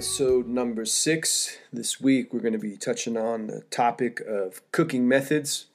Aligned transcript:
episode 0.00 0.46
number 0.46 0.86
six. 0.86 1.58
This 1.70 2.00
week 2.00 2.32
we're 2.32 2.40
going 2.40 2.54
to 2.54 2.58
be 2.58 2.78
touching 2.78 3.18
on 3.18 3.48
the 3.48 3.60
topic 3.70 4.18
of 4.20 4.62
cooking 4.72 5.06
methods, 5.06 5.66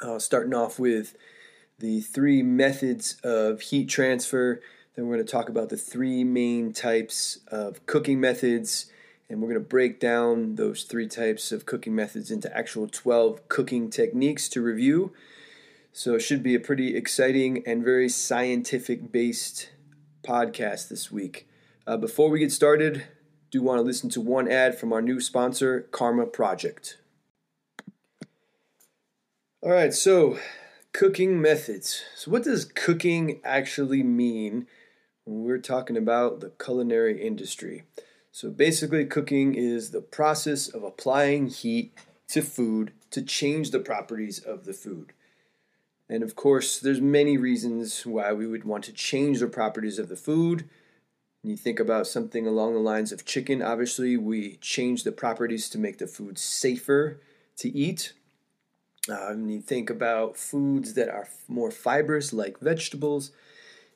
uh, 0.00 0.18
starting 0.18 0.54
off 0.54 0.78
with 0.78 1.14
the 1.78 2.00
three 2.00 2.42
methods 2.42 3.20
of 3.22 3.60
heat 3.60 3.90
transfer. 3.90 4.62
Then 4.96 5.06
we're 5.06 5.16
going 5.16 5.26
to 5.26 5.30
talk 5.30 5.50
about 5.50 5.68
the 5.68 5.76
three 5.76 6.24
main 6.24 6.72
types 6.72 7.40
of 7.48 7.84
cooking 7.84 8.18
methods, 8.18 8.86
and 9.28 9.42
we're 9.42 9.48
going 9.48 9.62
to 9.62 9.68
break 9.68 10.00
down 10.00 10.54
those 10.54 10.84
three 10.84 11.06
types 11.06 11.52
of 11.52 11.66
cooking 11.66 11.94
methods 11.94 12.30
into 12.30 12.56
actual 12.56 12.88
12 12.88 13.50
cooking 13.50 13.90
techniques 13.90 14.48
to 14.48 14.62
review. 14.62 15.12
So 15.92 16.14
it 16.14 16.20
should 16.20 16.42
be 16.42 16.54
a 16.54 16.58
pretty 16.58 16.96
exciting 16.96 17.62
and 17.66 17.84
very 17.84 18.08
scientific 18.08 19.12
based 19.12 19.68
podcast 20.22 20.88
this 20.88 21.12
week. 21.12 21.46
Uh, 21.86 21.98
before 21.98 22.30
we 22.30 22.38
get 22.38 22.50
started, 22.50 23.04
do 23.52 23.62
want 23.62 23.78
to 23.78 23.82
listen 23.82 24.08
to 24.08 24.20
one 24.20 24.50
ad 24.50 24.76
from 24.76 24.92
our 24.94 25.02
new 25.02 25.20
sponsor, 25.20 25.82
Karma 25.92 26.24
Project. 26.24 26.96
All 29.60 29.70
right, 29.70 29.92
so 29.92 30.38
cooking 30.94 31.40
methods. 31.40 32.02
So, 32.16 32.30
what 32.30 32.44
does 32.44 32.64
cooking 32.64 33.40
actually 33.44 34.02
mean 34.02 34.66
when 35.24 35.44
we're 35.44 35.58
talking 35.58 35.98
about 35.98 36.40
the 36.40 36.50
culinary 36.50 37.22
industry? 37.22 37.84
So, 38.32 38.50
basically, 38.50 39.04
cooking 39.04 39.54
is 39.54 39.90
the 39.90 40.00
process 40.00 40.66
of 40.66 40.82
applying 40.82 41.48
heat 41.48 41.92
to 42.28 42.40
food 42.40 42.92
to 43.10 43.20
change 43.20 43.70
the 43.70 43.80
properties 43.80 44.38
of 44.38 44.64
the 44.64 44.72
food. 44.72 45.12
And 46.08 46.22
of 46.22 46.34
course, 46.34 46.80
there's 46.80 47.02
many 47.02 47.36
reasons 47.36 48.06
why 48.06 48.32
we 48.32 48.46
would 48.46 48.64
want 48.64 48.84
to 48.84 48.92
change 48.92 49.40
the 49.40 49.46
properties 49.46 49.98
of 49.98 50.08
the 50.08 50.16
food 50.16 50.68
you 51.42 51.56
think 51.56 51.80
about 51.80 52.06
something 52.06 52.46
along 52.46 52.74
the 52.74 52.80
lines 52.80 53.10
of 53.10 53.24
chicken, 53.24 53.62
obviously, 53.62 54.16
we 54.16 54.56
change 54.56 55.02
the 55.02 55.12
properties 55.12 55.68
to 55.70 55.78
make 55.78 55.98
the 55.98 56.06
food 56.06 56.38
safer 56.38 57.20
to 57.56 57.68
eat. 57.68 58.12
Um, 59.10 59.48
you 59.48 59.60
think 59.60 59.90
about 59.90 60.36
foods 60.36 60.94
that 60.94 61.08
are 61.08 61.28
more 61.48 61.72
fibrous, 61.72 62.32
like 62.32 62.60
vegetables. 62.60 63.32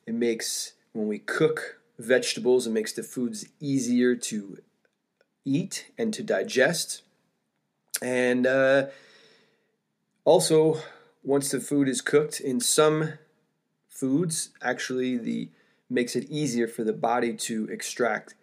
It 0.05 0.13
makes, 0.13 0.73
when 0.91 1.07
we 1.07 1.19
cook 1.19 1.79
vegetables, 1.97 2.67
it 2.67 2.71
makes 2.71 2.91
the 2.91 3.03
foods 3.03 3.45
easier 3.61 4.15
to 4.15 4.57
eat 5.45 5.91
and 5.97 6.13
to 6.13 6.23
digest. 6.23 7.01
And 8.01 8.45
uh, 8.45 8.87
also, 10.25 10.79
once 11.23 11.49
the 11.51 11.61
food 11.61 11.87
is 11.87 12.01
cooked, 12.01 12.41
in 12.41 12.59
some 12.59 13.13
foods, 13.87 14.49
actually, 14.61 15.17
the 15.17 15.49
makes 15.89 16.15
it 16.15 16.29
easier 16.29 16.67
for 16.67 16.83
the 16.83 16.93
body 16.93 17.33
to 17.33 17.65
extract 17.65 18.35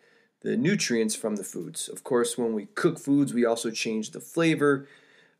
the 0.43 0.57
nutrients 0.57 1.15
from 1.15 1.37
the 1.37 1.45
foods. 1.45 1.89
Of 1.89 2.05
course, 2.05 2.37
when 2.37 2.53
we 2.53 2.67
cook 2.67 2.99
foods, 2.99 3.33
we 3.33 3.45
also 3.45 3.71
change 3.71 4.11
the 4.11 4.21
flavor, 4.21 4.87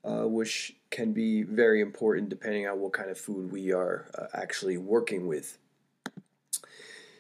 uh, 0.03 0.27
which 0.27 0.77
can 0.91 1.13
be 1.13 1.43
very 1.43 1.81
important 1.81 2.29
depending 2.29 2.67
on 2.67 2.81
what 2.81 2.93
kind 2.93 3.11
of 3.11 3.19
food 3.19 3.53
we 3.53 3.73
are 3.73 4.07
uh, 4.19 4.27
actually 4.35 4.79
working 4.79 5.27
with. 5.27 5.59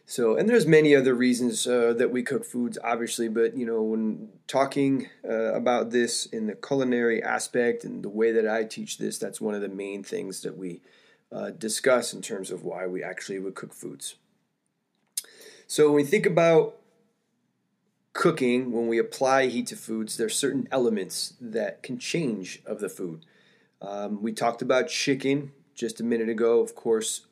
So, 0.06 0.36
and 0.36 0.48
there's 0.48 0.66
many 0.66 0.94
other 0.94 1.14
reasons 1.14 1.66
uh, 1.66 1.94
that 1.96 2.10
we 2.10 2.22
cook 2.22 2.44
foods, 2.44 2.78
obviously, 2.84 3.28
but 3.28 3.56
you 3.56 3.64
know, 3.64 3.82
when 3.82 4.28
talking 4.46 5.08
uh, 5.26 5.54
about 5.54 5.90
this 5.90 6.26
in 6.26 6.46
the 6.46 6.54
culinary 6.54 7.22
aspect 7.22 7.84
and 7.84 8.02
the 8.02 8.10
way 8.10 8.30
that 8.32 8.46
I 8.46 8.64
teach 8.64 8.98
this, 8.98 9.18
that's 9.18 9.40
one 9.40 9.54
of 9.54 9.62
the 9.62 9.68
main 9.68 10.02
things 10.02 10.42
that 10.42 10.58
we 10.58 10.82
uh, 11.32 11.50
discuss 11.50 12.12
in 12.12 12.20
terms 12.20 12.50
of 12.50 12.64
why 12.64 12.86
we 12.86 13.02
actually 13.02 13.38
would 13.38 13.54
cook 13.54 13.72
foods. 13.72 14.16
So 15.66 15.86
when 15.86 15.96
we 15.96 16.04
think 16.04 16.26
about 16.26 16.76
cooking, 18.12 18.72
when 18.72 18.88
we 18.88 18.98
apply 18.98 19.46
heat 19.46 19.66
to 19.68 19.76
foods, 19.76 20.16
there 20.16 20.26
are 20.26 20.30
certain 20.30 20.68
elements 20.70 21.34
that 21.40 21.82
can 21.82 21.98
change 21.98 22.62
of 22.66 22.80
the 22.80 22.88
food. 22.88 23.24
Um, 23.82 24.22
we 24.22 24.32
talked 24.32 24.62
about 24.62 24.88
chicken 24.88 25.52
just 25.74 26.00
a 26.00 26.04
minute 26.04 26.28
ago. 26.28 26.60
Of 26.60 26.74
course, 26.74 27.26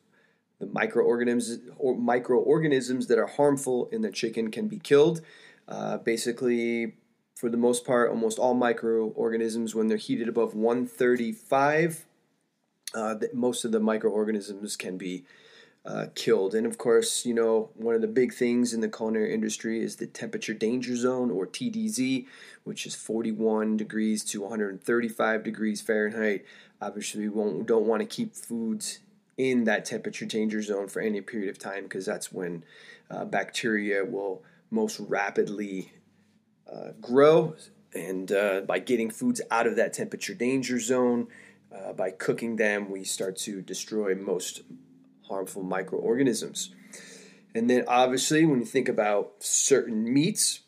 the 0.59 0.67
microorganisms 0.67 1.71
or 1.79 1.97
microorganisms 1.97 3.07
that 3.07 3.19
are 3.19 3.27
harmful 3.27 3.89
in 3.91 4.03
the 4.03 4.11
chicken 4.11 4.51
can 4.51 4.69
be 4.69 4.79
killed. 4.79 5.23
Uh, 5.69 5.99
basically, 5.99 6.95
for 7.35 7.49
the 7.49 7.57
most 7.57 7.85
part, 7.85 8.11
almost 8.11 8.39
all 8.39 8.55
microorganisms, 8.55 9.75
when 9.75 9.89
they're 9.89 9.97
heated 9.97 10.29
above 10.29 10.55
135, 10.55 12.07
uh, 12.95 13.15
most 13.33 13.65
of 13.65 13.73
the 13.73 13.81
microorganisms 13.81 14.77
can 14.77 14.99
be 14.99 15.25
uh, 15.85 16.07
killed. 16.15 16.55
And 16.55 16.67
of 16.67 16.79
course, 16.79 17.27
you 17.27 17.35
know, 17.35 17.71
one 17.75 17.95
of 17.95 18.01
the 18.01 18.07
big 18.07 18.33
things 18.33 18.73
in 18.73 18.81
the 18.81 18.89
culinary 18.89 19.35
industry 19.35 19.83
is 19.83 19.97
the 19.97 20.07
temperature 20.07 20.55
danger 20.55 20.95
zone 20.95 21.31
or 21.31 21.47
TDZ, 21.47 22.27
which 22.65 22.87
is 22.87 22.95
41 22.95 23.77
degrees 23.77 24.25
to 24.27 24.41
135 24.43 25.43
degrees 25.43 25.81
Fahrenheit. 25.81 26.45
Obviously, 26.81 27.23
we 27.23 27.29
won't, 27.29 27.67
don't 27.67 27.87
want 27.87 28.01
to 28.01 28.07
keep 28.07 28.35
foods 28.35 29.01
in 29.37 29.65
that 29.65 29.85
temperature 29.85 30.27
danger 30.27 30.63
zone 30.63 30.89
for 30.89 31.01
any 31.01 31.21
period 31.21 31.49
of 31.49 31.59
time 31.59 31.85
because 31.85 32.07
that's 32.07 32.33
when 32.33 32.65
uh, 33.11 33.25
bacteria 33.25 34.05
will 34.05 34.43
most 34.71 35.01
rapidly 35.01 35.93
uh, 36.73 36.93
grow. 37.01 37.57
And 37.95 38.31
uh, 38.31 38.61
by 38.61 38.79
getting 38.79 39.11
foods 39.11 39.41
out 39.51 39.67
of 39.67 39.77
that 39.77 39.93
temperature 39.93 40.35
danger 40.35 40.79
zone, 40.79 41.29
uh, 41.75 41.93
by 41.93 42.11
cooking 42.11 42.57
them, 42.57 42.91
we 42.91 43.05
start 43.05 43.37
to 43.39 43.61
destroy 43.63 44.15
most 44.15 44.63
harmful 45.33 45.63
microorganisms. 45.63 46.71
And 47.55 47.69
then, 47.69 47.85
obviously, 47.89 48.45
when 48.45 48.61
you 48.61 48.67
think 48.67 48.89
about 48.89 49.35
certain 49.41 50.13
meats, 50.13 50.61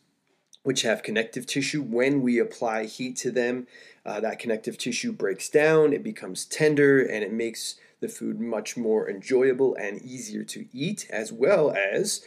which 0.62 0.82
have 0.82 1.02
connective 1.02 1.46
tissue, 1.46 1.82
when 1.82 2.22
we 2.22 2.38
apply 2.38 2.84
heat 2.84 3.16
to 3.18 3.30
them, 3.30 3.66
uh, 4.04 4.20
that 4.20 4.38
connective 4.38 4.76
tissue 4.78 5.12
breaks 5.12 5.48
down, 5.48 5.92
it 5.92 6.02
becomes 6.02 6.44
tender, 6.44 7.02
and 7.02 7.22
it 7.22 7.32
makes 7.32 7.76
the 8.00 8.08
food 8.08 8.40
much 8.40 8.76
more 8.76 9.08
enjoyable 9.08 9.74
and 9.76 10.02
easier 10.02 10.44
to 10.44 10.66
eat, 10.72 11.06
as 11.10 11.32
well 11.32 11.70
as 11.72 12.24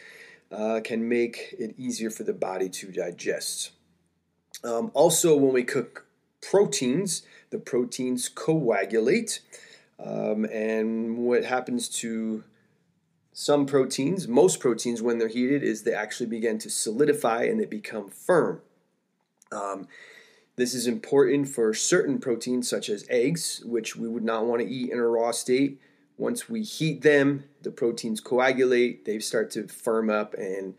uh, 0.51 0.79
can 0.83 1.07
make 1.07 1.55
it 1.59 1.75
easier 1.77 2.09
for 2.09 2.23
the 2.23 2.33
body 2.33 2.69
to 2.69 2.91
digest. 2.91 3.71
Um, 4.63 4.91
also, 4.93 5.35
when 5.35 5.53
we 5.53 5.63
cook 5.63 6.07
proteins, 6.41 7.23
the 7.49 7.59
proteins 7.59 8.29
coagulate. 8.29 9.41
Um, 9.99 10.45
and 10.45 11.17
what 11.17 11.43
happens 11.43 11.89
to 11.89 12.43
some 13.33 13.65
proteins, 13.65 14.27
most 14.27 14.59
proteins, 14.59 15.01
when 15.01 15.17
they're 15.17 15.27
heated, 15.27 15.63
is 15.63 15.83
they 15.83 15.93
actually 15.93 16.27
begin 16.27 16.57
to 16.59 16.69
solidify 16.69 17.43
and 17.43 17.59
they 17.59 17.65
become 17.65 18.09
firm. 18.09 18.61
Um, 19.51 19.87
this 20.55 20.73
is 20.73 20.87
important 20.87 21.47
for 21.47 21.73
certain 21.73 22.19
proteins, 22.19 22.67
such 22.67 22.89
as 22.89 23.05
eggs, 23.09 23.61
which 23.63 23.95
we 23.95 24.07
would 24.07 24.23
not 24.23 24.45
want 24.45 24.61
to 24.61 24.67
eat 24.67 24.91
in 24.91 24.97
a 24.97 25.07
raw 25.07 25.31
state. 25.31 25.79
Once 26.17 26.49
we 26.49 26.63
heat 26.63 27.03
them, 27.03 27.43
the 27.61 27.69
proteins 27.69 28.19
coagulate, 28.19 29.05
they 29.05 29.19
start 29.19 29.51
to 29.51 29.67
firm 29.67 30.09
up 30.09 30.33
and 30.33 30.73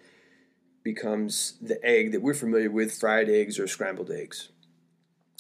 becomes 0.83 1.55
the 1.63 1.79
egg 1.85 2.11
that 2.11 2.23
we're 2.23 2.35
familiar 2.35 2.71
with 2.71 2.93
fried 2.93 3.29
eggs 3.29 3.59
or 3.59 3.69
scrambled 3.69 4.11
eggs. 4.11 4.49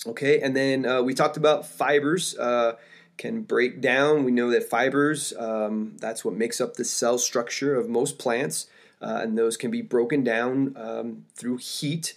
Okay, 0.06 0.40
and 0.40 0.54
then 0.54 0.86
uh, 0.86 1.02
we 1.02 1.14
talked 1.14 1.36
about 1.36 1.66
fibers. 1.66 2.38
Uh, 2.38 2.74
can 3.18 3.42
break 3.42 3.80
down. 3.80 4.24
We 4.24 4.30
know 4.30 4.50
that 4.50 4.70
fibers, 4.70 5.34
um, 5.38 5.96
that's 5.98 6.24
what 6.24 6.34
makes 6.34 6.60
up 6.60 6.74
the 6.74 6.84
cell 6.84 7.18
structure 7.18 7.74
of 7.74 7.88
most 7.88 8.18
plants, 8.18 8.68
uh, 9.02 9.20
and 9.22 9.36
those 9.36 9.56
can 9.56 9.70
be 9.70 9.82
broken 9.82 10.24
down 10.24 10.74
um, 10.76 11.26
through 11.34 11.58
heat. 11.58 12.16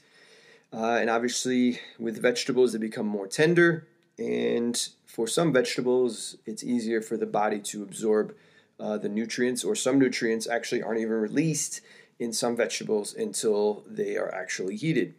Uh, 0.72 0.97
and 1.01 1.09
obviously, 1.09 1.79
with 2.00 2.22
vegetables, 2.22 2.72
they 2.72 2.79
become 2.79 3.07
more 3.07 3.28
tender. 3.28 3.87
And 4.17 4.78
for 5.05 5.28
some 5.28 5.52
vegetables, 5.52 6.37
it's 6.46 6.64
easier 6.64 7.02
for 7.02 7.17
the 7.17 7.25
body 7.25 7.59
to 7.59 7.84
absorb 7.84 8.34
uh, 8.79 8.97
the 8.97 9.09
nutrients, 9.09 9.64
or 9.64 9.75
some 9.75 9.99
nutrients 9.99 10.47
actually 10.47 10.81
aren't 10.81 11.02
even 11.02 11.14
released 11.14 11.81
in 12.20 12.31
some 12.31 12.55
vegetables 12.55 13.14
until 13.14 13.84
they 13.87 14.16
are 14.16 14.34
actually 14.34 14.75
heated. 14.75 15.16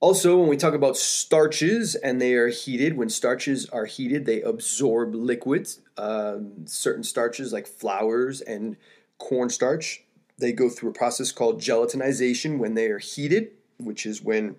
Also, 0.00 0.38
when 0.38 0.48
we 0.48 0.56
talk 0.56 0.72
about 0.72 0.96
starches 0.96 1.94
and 1.94 2.22
they 2.22 2.32
are 2.32 2.48
heated, 2.48 2.96
when 2.96 3.10
starches 3.10 3.68
are 3.68 3.84
heated, 3.84 4.24
they 4.24 4.40
absorb 4.40 5.14
liquids. 5.14 5.80
Um, 5.98 6.66
certain 6.66 7.04
starches, 7.04 7.52
like 7.52 7.66
flours 7.66 8.40
and 8.40 8.78
cornstarch, 9.18 10.02
they 10.38 10.52
go 10.52 10.70
through 10.70 10.90
a 10.90 10.94
process 10.94 11.32
called 11.32 11.60
gelatinization 11.60 12.56
when 12.56 12.72
they 12.72 12.86
are 12.86 12.98
heated, 12.98 13.50
which 13.76 14.06
is 14.06 14.22
when 14.22 14.56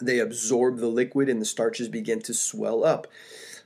they 0.00 0.20
absorb 0.20 0.78
the 0.78 0.86
liquid 0.86 1.28
and 1.28 1.40
the 1.40 1.46
starches 1.46 1.88
begin 1.88 2.20
to 2.22 2.32
swell 2.32 2.84
up. 2.84 3.08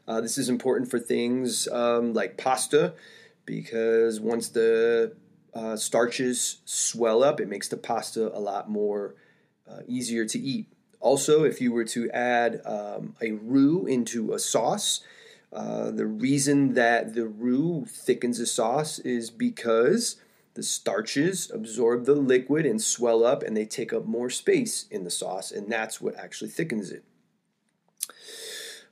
Uh, 0.09 0.23
this 0.23 0.39
is 0.39 0.49
important 0.49 0.91
for 0.91 0.99
things 0.99 1.69
um, 1.69 2.15
like 2.15 2.39
pasta 2.39 2.95
because 3.45 4.21
once 4.21 4.49
the 4.49 5.15
uh, 5.53 5.77
starches 5.77 6.59
swell 6.65 7.23
up, 7.23 7.41
it 7.41 7.49
makes 7.49 7.69
the 7.69 7.77
pasta 7.77 8.35
a 8.37 8.41
lot 8.41 8.71
more 8.71 9.15
uh, 9.71 9.81
easier 9.87 10.25
to 10.25 10.39
eat. 10.39 10.67
Also, 11.05 11.45
if 11.45 11.61
you 11.61 11.71
were 11.71 11.85
to 11.85 12.11
add 12.11 12.63
um, 12.65 13.15
a 13.21 13.33
roux 13.33 13.85
into 13.87 14.33
a 14.33 14.39
sauce, 14.39 15.05
uh, 15.53 15.91
the 15.91 16.07
reason 16.07 16.73
that 16.73 17.15
the 17.15 17.27
roux 17.27 17.85
thickens 17.87 18.41
a 18.41 18.47
sauce 18.47 18.99
is 19.01 19.31
because 19.31 20.17
The 20.55 20.63
starches 20.63 21.51
absorb 21.51 22.05
the 22.05 22.15
liquid 22.15 22.65
and 22.65 22.81
swell 22.81 23.25
up, 23.25 23.43
and 23.43 23.57
they 23.57 23.67
take 23.67 23.93
up 23.93 24.07
more 24.07 24.31
space 24.31 24.87
in 24.89 25.03
the 25.03 25.11
sauce, 25.11 25.51
and 25.51 25.71
that's 25.71 26.01
what 26.01 26.17
actually 26.17 26.51
thickens 26.51 26.93
it. 26.93 27.03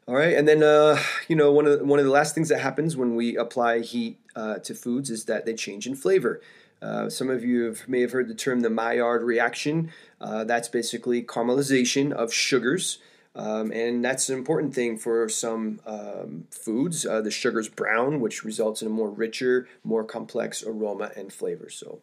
All 0.08 0.16
right, 0.16 0.36
and 0.36 0.48
then 0.48 0.64
uh, 0.64 1.00
you 1.28 1.36
know 1.36 1.52
one 1.52 1.66
of 1.66 1.78
the, 1.78 1.84
one 1.84 2.00
of 2.00 2.04
the 2.04 2.10
last 2.10 2.34
things 2.34 2.48
that 2.48 2.60
happens 2.60 2.96
when 2.96 3.14
we 3.14 3.36
apply 3.36 3.78
heat 3.80 4.18
uh, 4.34 4.58
to 4.58 4.74
foods 4.74 5.08
is 5.08 5.26
that 5.26 5.46
they 5.46 5.54
change 5.54 5.86
in 5.86 5.94
flavor. 5.94 6.40
Uh, 6.80 7.08
some 7.08 7.30
of 7.30 7.44
you 7.44 7.62
have, 7.62 7.88
may 7.88 8.00
have 8.00 8.10
heard 8.10 8.26
the 8.26 8.34
term 8.34 8.58
the 8.58 8.68
Maillard 8.68 9.22
reaction. 9.22 9.92
Uh, 10.22 10.44
that's 10.44 10.68
basically 10.68 11.22
caramelization 11.22 12.12
of 12.12 12.32
sugars. 12.32 12.98
Um, 13.34 13.72
and 13.72 14.04
that's 14.04 14.28
an 14.28 14.36
important 14.36 14.74
thing 14.74 14.98
for 14.98 15.28
some 15.28 15.80
um, 15.86 16.44
foods. 16.50 17.04
Uh, 17.06 17.20
the 17.22 17.30
sugar's 17.30 17.68
brown, 17.68 18.20
which 18.20 18.44
results 18.44 18.82
in 18.82 18.88
a 18.88 18.90
more 18.90 19.10
richer, 19.10 19.68
more 19.82 20.04
complex 20.04 20.62
aroma 20.62 21.10
and 21.16 21.32
flavor. 21.32 21.70
So, 21.70 22.00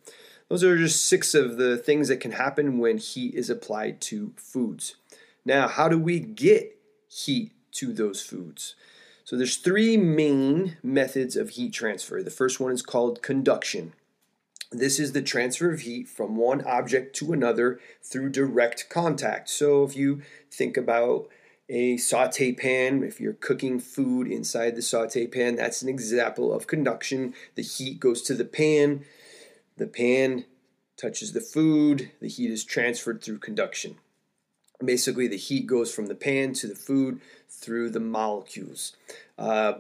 those 0.48 0.64
are 0.64 0.76
just 0.76 1.06
six 1.06 1.36
of 1.36 1.58
the 1.58 1.78
things 1.78 2.08
that 2.08 2.20
can 2.20 2.32
happen 2.32 2.80
when 2.80 2.98
heat 2.98 3.36
is 3.36 3.52
applied 3.52 4.02
to 4.02 4.34
foods. 4.36 4.96
Now, 5.46 5.68
how 5.68 5.88
do 5.88 6.00
we 6.00 6.20
get 6.20 6.76
heat 7.08 7.52
to 7.74 7.94
those 7.94 8.24
foods? 8.24 8.74
So, 9.24 9.38
there's 9.38 9.58
three 9.58 9.98
main 9.98 10.78
methods 10.82 11.36
of 11.36 11.52
heat 11.52 11.74
transfer. 11.74 12.24
The 12.24 12.32
first 12.32 12.60
one 12.60 12.72
is 12.72 12.82
called 12.82 13.22
conduction. 13.22 13.94
This 14.72 15.00
is 15.00 15.14
the 15.14 15.22
transfer 15.22 15.72
of 15.72 15.82
heat 15.82 16.08
from 16.08 16.36
one 16.36 16.62
object 16.62 17.16
to 17.18 17.34
another 17.34 17.80
through 18.04 18.30
direct 18.30 18.88
contact. 18.90 19.50
So 19.50 19.84
if 19.84 19.96
you 19.96 20.22
think 20.52 20.78
about 20.78 21.28
a 21.68 21.98
saute 21.98 22.52
pan, 22.52 23.04
if 23.04 23.20
you're 23.20 23.34
cooking 23.34 23.80
food 23.80 24.28
inside 24.28 24.76
the 24.76 24.82
saute 24.82 25.26
pan, 25.28 25.56
that's 25.56 25.82
an 25.82 25.90
example 25.90 26.54
of 26.54 26.68
conduction. 26.68 27.34
The 27.56 27.64
heat 27.64 28.00
goes 28.00 28.22
to 28.24 28.36
the 28.36 28.46
pan, 28.46 29.06
the 29.78 29.88
pan 29.88 30.46
touches 30.98 31.34
the 31.34 31.42
food, 31.42 32.12
the 32.20 32.28
heat 32.28 32.52
is 32.52 32.64
transferred 32.64 33.24
through 33.24 33.40
conduction. 33.40 33.98
Basically, 34.84 35.28
the 35.28 35.38
heat 35.38 35.66
goes 35.68 35.94
from 35.94 36.08
the 36.08 36.16
pan 36.16 36.54
to 36.54 36.68
the 36.68 36.76
food 36.76 37.22
through 37.50 37.90
the 37.90 38.00
molecules. 38.00 38.96
Uh, 39.38 39.80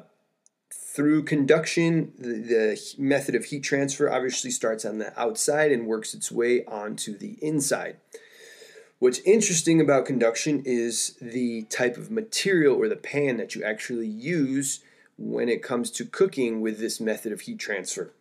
through 0.99 1.23
conduction, 1.23 2.11
the, 2.19 2.27
the, 2.27 2.95
method 2.97 3.33
of 3.33 3.45
heat 3.45 3.63
transfer 3.63 4.11
obviously 4.11 4.51
starts 4.51 4.83
on 4.83 4.97
the 4.97 5.17
outside 5.17 5.71
and 5.71 5.87
works 5.87 6.13
its 6.13 6.29
way 6.29 6.65
onto 6.65 7.17
the 7.17 7.37
inside. 7.41 7.95
What's 8.99 9.19
interesting 9.19 9.79
about 9.79 10.05
conduction 10.05 10.61
is 10.65 11.15
the 11.21 11.61
type 11.69 11.95
of 11.95 12.11
material 12.11 12.75
or 12.75 12.89
the 12.89 12.97
pan 12.97 13.37
that 13.37 13.55
you 13.55 13.63
actually 13.63 14.07
use 14.07 14.81
when 15.17 15.47
it 15.47 15.63
comes 15.63 15.89
to 15.91 16.03
cooking 16.03 16.59
with 16.59 16.79
this 16.79 16.99
method 16.99 17.31
of 17.31 17.39
heat 17.39 17.59
transfer. 17.59 18.11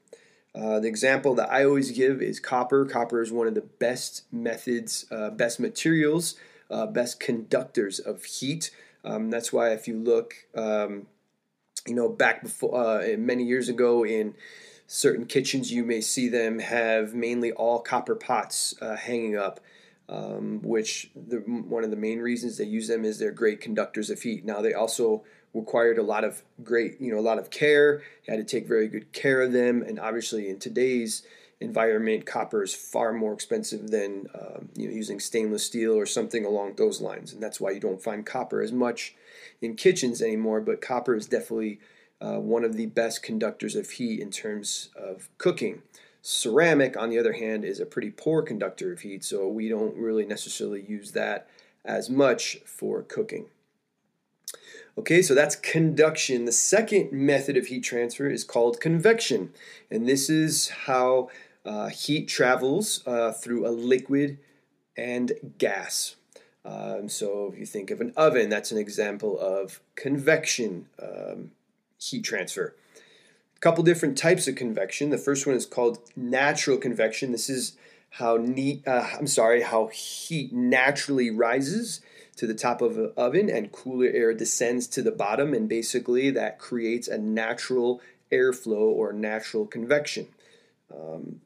Uh, 0.54 0.78
the 0.78 0.86
example 0.86 1.34
that 1.34 1.50
I 1.50 1.64
always 1.64 1.90
give 1.90 2.22
is 2.22 2.38
copper. 2.38 2.84
Copper 2.84 3.20
is 3.20 3.32
one 3.32 3.48
of 3.48 3.56
the 3.56 3.62
best 3.81 4.22
methods, 4.31 5.04
uh, 5.10 5.31
best 5.31 5.58
materials, 5.58 6.36
uh, 6.70 6.86
best 6.86 7.19
conductors 7.19 7.98
of 7.98 8.22
heat. 8.22 8.70
Um, 9.04 9.31
that's 9.31 9.52
why 9.52 9.72
if 9.72 9.88
you 9.88 9.96
look 9.96 10.46
um, 10.54 11.08
you 11.86 11.94
know, 11.94 12.08
back 12.08 12.42
before 12.42 13.02
uh, 13.02 13.16
many 13.16 13.44
years 13.44 13.69
ago 13.69 14.04
in 14.04 14.34
certain 14.86 15.26
kitchens, 15.26 15.72
you 15.72 15.84
may 15.84 16.00
see 16.00 16.28
them 16.28 16.58
have 16.58 17.14
mainly 17.14 17.52
all 17.52 17.80
copper 17.80 18.14
pots 18.14 18.75
uh, 18.80 18.96
hanging 18.96 19.36
up. 19.36 19.60
Um, 20.10 20.62
which 20.62 21.10
the, 21.14 21.36
one 21.36 21.84
of 21.84 21.90
the 21.90 21.96
main 21.96 22.20
reasons 22.20 22.56
they 22.56 22.64
use 22.64 22.88
them 22.88 23.04
is 23.04 23.19
they're 23.19 23.30
great 23.30 23.60
conductors 23.60 24.08
of 24.08 24.22
heat. 24.22 24.42
Now 24.42 24.62
they 24.62 24.72
also 24.72 25.22
required 25.52 25.98
a 25.98 26.02
lot 26.02 26.25
of 26.25 26.42
great, 26.64 26.98
you 26.98 27.12
know, 27.12 27.19
a 27.19 27.20
lot 27.20 27.38
of 27.38 27.50
care. 27.50 28.02
You 28.24 28.34
had 28.34 28.38
to 28.38 28.44
take 28.44 28.66
very 28.66 28.88
good 28.88 29.12
care 29.12 29.42
of 29.42 29.52
them, 29.52 29.82
and 29.82 30.00
obviously 30.00 30.48
in 30.48 30.58
today's 30.58 31.26
environment, 31.60 32.24
copper 32.24 32.62
is 32.62 32.74
far 32.74 33.12
more 33.12 33.32
expensive 33.32 33.90
than 33.90 34.28
uh, 34.34 34.60
you 34.74 34.88
know 34.88 34.94
using 34.94 35.20
stainless 35.20 35.64
steel 35.64 35.94
or 35.94 36.06
something 36.06 36.44
along 36.44 36.76
those 36.76 37.00
lines, 37.00 37.32
and 37.32 37.42
that's 37.42 37.60
why 37.60 37.70
you 37.70 37.81
don't 37.81 38.02
find 38.02 38.24
copper 38.24 38.62
as 38.62 38.72
much 38.72 39.14
in 39.60 39.75
kitchens 39.75 40.22
anymore, 40.22 40.60
but 40.60 40.81
copper 40.81 41.14
is 41.14 41.26
definitely 41.26 41.81
uh, 42.20 42.38
one 42.38 42.64
of 42.64 42.76
the 42.76 42.87
best 42.87 43.22
conductors 43.22 43.76
of 43.76 43.90
heat 43.90 44.20
in 44.20 44.31
terms 44.31 44.90
of 44.96 45.28
cooking. 45.38 45.82
Ceramic, 46.22 46.96
on 46.96 47.10
the 47.10 47.19
other 47.19 47.34
hand, 47.34 47.64
is 47.64 47.81
a 47.81 47.87
pretty 47.87 48.10
poor 48.10 48.43
conductor 48.43 48.93
of 48.93 49.00
heat, 49.00 49.25
so 49.25 49.49
we 49.49 49.69
don't 49.69 49.96
really 49.96 50.26
necessarily 50.26 50.82
use 50.82 51.12
that 51.12 51.49
as 51.84 52.10
much 52.10 52.58
for 52.64 53.02
cooking. 53.02 53.46
Okay, 54.96 55.22
so 55.22 55.34
that's 55.34 55.55
conduction. 55.55 56.44
The 56.44 56.52
second 56.52 57.12
method 57.12 57.56
of 57.56 57.66
heat 57.66 57.84
transfer 57.84 58.28
is 58.28 58.43
called 58.43 58.81
convection, 58.81 59.52
and 59.90 60.08
this 60.08 60.28
is 60.28 60.70
how 60.87 61.31
uh, 61.64 61.88
heat 61.88 62.26
travels 62.26 63.06
uh, 63.06 63.32
through 63.32 63.66
a 63.66 63.70
liquid 63.70 64.38
and 64.96 65.32
gas. 65.58 66.16
Um, 66.69 67.09
so 67.09 67.50
if 67.50 67.59
you 67.59 67.65
think 67.65 67.91
of 67.91 68.00
an 68.00 68.12
oven, 68.17 68.50
that's 68.50 68.73
an 68.73 68.79
example 68.79 69.38
of 69.38 69.81
convection 69.94 70.87
um, 71.03 71.53
heat 71.99 72.25
transfer. 72.25 72.75
A 73.56 73.61
couple 73.61 73.82
different 73.82 74.19
types 74.19 74.47
of 74.47 74.55
convection. 74.55 75.11
The 75.11 75.19
first 75.19 75.47
one 75.47 75.56
is 75.56 75.67
called 75.67 75.99
natural 76.15 76.76
convection. 76.76 77.32
This 77.32 77.49
is 77.49 77.76
how 78.11 78.37
neat, 78.37 78.87
uh, 78.87 79.09
I'm 79.19 79.26
sorry, 79.26 79.62
how 79.62 79.87
heat 79.88 80.53
naturally 80.53 81.31
rises 81.31 82.00
to 82.37 82.47
the 82.47 82.55
top 82.55 82.82
of 82.82 82.99
an 82.99 83.12
oven 83.17 83.50
and 83.50 83.73
cooler 83.73 84.06
air 84.06 84.32
descends 84.35 84.87
to 84.88 85.03
the 85.03 85.11
bottom, 85.11 85.55
and 85.55 85.69
basically 85.69 86.31
that 86.31 86.59
creates 86.59 87.09
a 87.09 87.19
natural 87.19 88.00
airflow 88.31 88.93
or 88.93 89.12
natural 89.12 89.67
convection. 89.67 90.29
Um, 90.94 91.41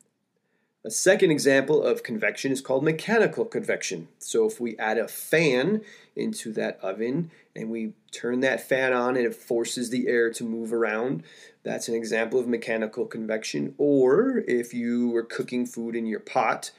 a 0.84 0.90
second 0.90 1.30
example 1.30 1.82
of 1.82 2.02
convection 2.02 2.50
is 2.50 2.60
called 2.60 2.82
mechanical 2.82 3.44
convection. 3.44 4.08
So 4.18 4.46
if 4.46 4.60
we 4.60 4.76
add 4.78 4.98
a 4.98 5.06
fan 5.06 5.82
into 6.16 6.52
that 6.54 6.78
oven 6.82 7.30
and 7.54 7.70
we 7.70 7.92
turn 8.10 8.40
that 8.40 8.66
fan 8.66 8.92
on 8.92 9.16
and 9.16 9.24
it 9.24 9.34
forces 9.34 9.90
the 9.90 10.08
air 10.08 10.32
to 10.32 10.44
move 10.44 10.72
around, 10.72 11.22
that's 11.62 11.88
an 11.88 11.94
example 11.94 12.40
of 12.40 12.48
mechanical 12.48 13.06
convection. 13.06 13.74
Or 13.78 14.38
if 14.48 14.74
you 14.74 15.10
were 15.10 15.22
cooking 15.22 15.66
food 15.66 15.94
in 15.94 16.06
your 16.06 16.20
pot, 16.20 16.72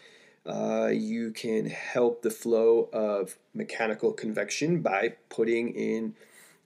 uh, 0.46 0.90
you 0.94 1.32
can 1.32 1.68
help 1.68 2.22
the 2.22 2.30
flow 2.30 2.90
of 2.92 3.38
mechanical 3.54 4.12
convection 4.12 4.82
by 4.82 5.14
putting 5.30 5.70
in 5.70 6.16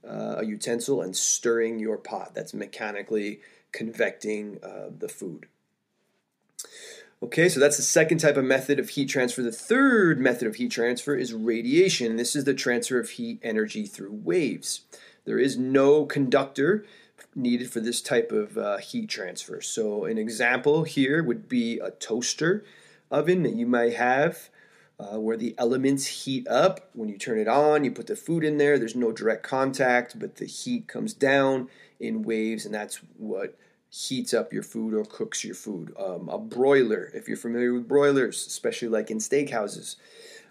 uh, 0.04 0.38
a 0.40 0.46
utensil 0.46 1.04
and 1.04 1.16
stirring 1.16 1.78
your 1.78 1.98
pot. 1.98 2.34
That's 2.34 2.56
mechanically 2.56 3.42
convecting 3.72 4.58
uh, 4.64 4.90
the 4.98 5.10
food. 5.10 5.46
Okay, 7.24 7.50
so 7.50 7.60
that's 7.60 7.78
the 7.78 7.84
second 7.84 8.20
type 8.20 8.38
of 8.38 8.46
method 8.46 8.78
of 8.78 8.90
heat 8.90 9.08
transfer. 9.08 9.42
The 9.42 9.52
third 9.52 10.20
method 10.20 10.48
of 10.48 10.56
heat 10.56 10.70
transfer 10.70 11.16
is 11.16 11.34
radiation. 11.34 12.16
This 12.16 12.36
is 12.36 12.44
the 12.44 12.54
transfer 12.54 13.00
of 13.00 13.10
heat 13.10 13.40
energy 13.42 13.88
through 13.88 14.14
waves. 14.24 14.82
There 15.26 15.40
is 15.40 15.58
no 15.58 16.06
conductor 16.06 16.86
needed 17.34 17.72
for 17.72 17.80
this 17.80 18.02
type 18.02 18.32
of 18.32 18.56
uh, 18.56 18.78
heat 18.78 19.10
transfer. 19.10 19.62
So, 19.62 20.06
an 20.06 20.20
example 20.20 20.84
here 20.84 21.24
would 21.24 21.50
be 21.50 21.80
a 21.80 21.90
toaster 21.90 22.64
oven 23.10 23.42
that 23.44 23.56
you 23.56 23.66
might 23.66 23.96
have. 23.96 24.50
Uh, 25.00 25.20
where 25.20 25.38
the 25.38 25.54
elements 25.60 26.08
heat 26.26 26.48
up. 26.48 26.90
When 26.94 27.08
you 27.08 27.20
turn 27.20 27.38
it 27.38 27.48
on, 27.48 27.84
you 27.84 27.92
put 27.92 28.08
the 28.08 28.16
food 28.16 28.44
in 28.44 28.58
there. 28.58 28.80
There's 28.80 28.96
no 28.96 29.12
direct 29.12 29.44
contact, 29.44 30.18
but 30.18 30.38
the 30.38 30.48
heat 30.48 30.88
comes 30.88 31.14
down 31.14 31.70
in 32.00 32.24
waves, 32.24 32.66
and 32.66 32.74
that's 32.74 32.96
what 33.16 33.56
heats 33.90 34.34
up 34.34 34.52
your 34.52 34.64
food 34.64 34.94
or 34.94 35.06
cooks 35.06 35.44
your 35.44 35.56
food. 35.56 35.94
Um, 35.98 36.30
a 36.30 36.38
broiler, 36.38 37.12
if 37.14 37.28
you're 37.28 37.38
familiar 37.38 37.74
with 37.74 37.88
broilers, 37.88 38.46
especially 38.46 38.90
like 38.90 39.10
in 39.10 39.20
steakhouses, 39.20 39.96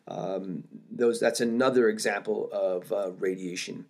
um, 0.08 0.64
those 0.90 1.20
that's 1.20 1.40
another 1.40 1.88
example 1.88 2.48
of 2.52 2.92
uh, 2.92 3.10
radiation. 3.12 3.86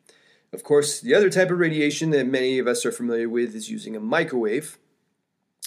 Of 0.53 0.65
course, 0.65 1.01
the 1.01 1.15
other 1.15 1.31
type 1.31 1.51
of 1.51 1.59
radiation 1.59 2.11
that 2.11 2.27
many 2.27 2.59
of 2.59 2.67
us 2.67 2.87
are 2.87 2.93
familiar 2.93 3.29
with 3.29 3.55
is 3.55 3.71
using 3.71 3.95
a 3.95 4.01
microwave. 4.01 4.79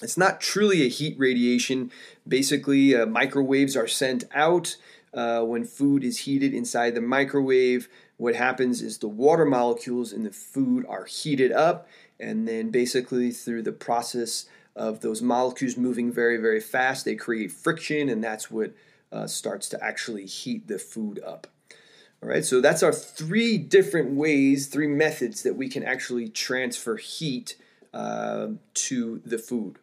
It's 0.01 0.17
not 0.17 0.39
truly 0.39 0.85
a 0.85 0.89
heat 0.89 1.15
radiation. 1.19 1.91
Basically, 2.27 2.95
uh, 2.95 3.05
microwaves 3.05 3.75
are 3.75 3.87
sent 3.87 4.23
out 4.33 4.77
uh, 5.13 5.41
when 5.41 5.65
food 5.65 6.03
is 6.03 6.19
heated 6.19 6.53
inside 6.53 6.95
the 6.95 7.01
microwave. 7.01 7.89
What 8.17 8.35
happens 8.35 8.81
is 8.81 8.97
the 8.97 9.07
water 9.07 9.45
molecules 9.45 10.11
in 10.13 10.23
the 10.23 10.31
food 10.31 10.85
are 10.87 11.05
heated 11.05 11.51
up 11.51 11.87
and 12.19 12.47
then 12.47 12.69
basically 12.69 13.31
through 13.31 13.63
the 13.63 13.71
process 13.71 14.45
of 14.75 15.01
those 15.01 15.21
molecules 15.21 15.77
moving 15.77 16.11
very, 16.11 16.37
very 16.37 16.59
fast, 16.59 17.05
they 17.05 17.15
create 17.15 17.51
friction, 17.51 18.09
and 18.09 18.23
that's 18.23 18.49
what 18.49 18.73
uh, 19.11 19.27
starts 19.27 19.67
to 19.69 19.83
actually 19.83 20.25
heat 20.25 20.67
the 20.67 20.79
food 20.79 21.19
up. 21.25 21.47
All 22.21 22.29
right, 22.29 22.43
so 22.43 22.59
that's 22.59 22.83
our 22.83 22.91
three 22.91 23.57
different 23.57 24.11
ways, 24.11 24.67
three 24.67 24.87
methods 24.87 25.43
that 25.43 25.55
we 25.55 25.69
can 25.69 25.83
actually 25.83 26.27
transfer 26.27 26.97
heat 26.97 27.55
uh, 27.93 28.47
to 28.73 29.21
the 29.25 29.37
food. 29.37 29.77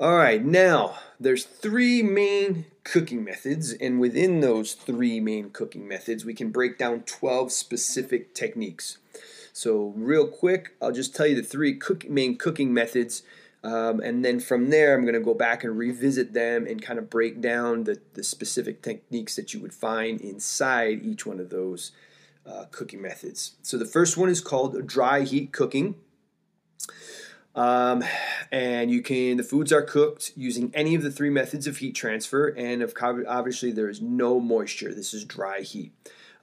All 0.00 0.16
right, 0.16 0.44
now 0.44 0.96
there's 1.20 1.44
three 1.44 2.02
main 2.02 2.66
cooking 2.82 3.22
methods, 3.22 3.72
and 3.72 4.00
within 4.00 4.40
those 4.40 4.74
three 4.74 5.20
main 5.20 5.50
cooking 5.50 5.86
methods, 5.86 6.24
we 6.24 6.34
can 6.34 6.50
break 6.50 6.78
down 6.78 7.02
12 7.02 7.52
specific 7.52 8.34
techniques. 8.34 8.98
So, 9.56 9.92
real 9.96 10.26
quick, 10.26 10.74
I'll 10.82 10.92
just 10.92 11.14
tell 11.14 11.28
you 11.28 11.36
the 11.36 11.42
three 11.42 11.74
cook, 11.76 12.10
main 12.10 12.36
cooking 12.36 12.74
methods 12.74 13.22
Um, 13.64 14.00
and 14.00 14.22
then 14.22 14.40
from 14.40 14.68
there, 14.68 14.94
I'm 14.94 15.02
going 15.02 15.14
to 15.14 15.20
go 15.20 15.32
back 15.32 15.64
and 15.64 15.76
revisit 15.78 16.34
them 16.34 16.66
and 16.66 16.82
kind 16.82 16.98
of 16.98 17.08
break 17.08 17.40
down 17.40 17.84
the, 17.84 17.98
the 18.12 18.22
specific 18.22 18.82
techniques 18.82 19.36
that 19.36 19.54
you 19.54 19.60
would 19.60 19.72
find 19.72 20.20
inside 20.20 21.00
each 21.02 21.24
one 21.24 21.40
of 21.40 21.48
those 21.48 21.92
uh, 22.46 22.66
cooking 22.70 23.00
methods. 23.00 23.52
So 23.62 23.78
the 23.78 23.86
first 23.86 24.18
one 24.18 24.28
is 24.28 24.42
called 24.42 24.86
dry 24.86 25.22
heat 25.22 25.52
cooking. 25.52 25.94
Um, 27.54 28.04
and 28.52 28.90
you 28.90 29.00
can, 29.00 29.38
the 29.38 29.42
foods 29.42 29.72
are 29.72 29.80
cooked 29.80 30.32
using 30.36 30.70
any 30.74 30.94
of 30.94 31.02
the 31.02 31.10
three 31.10 31.30
methods 31.30 31.66
of 31.66 31.78
heat 31.78 31.94
transfer, 31.94 32.48
and 32.48 32.82
of, 32.82 32.92
obviously 33.00 33.72
there 33.72 33.88
is 33.88 34.02
no 34.02 34.40
moisture. 34.40 34.92
This 34.92 35.14
is 35.14 35.24
dry 35.24 35.60
heat. 35.60 35.92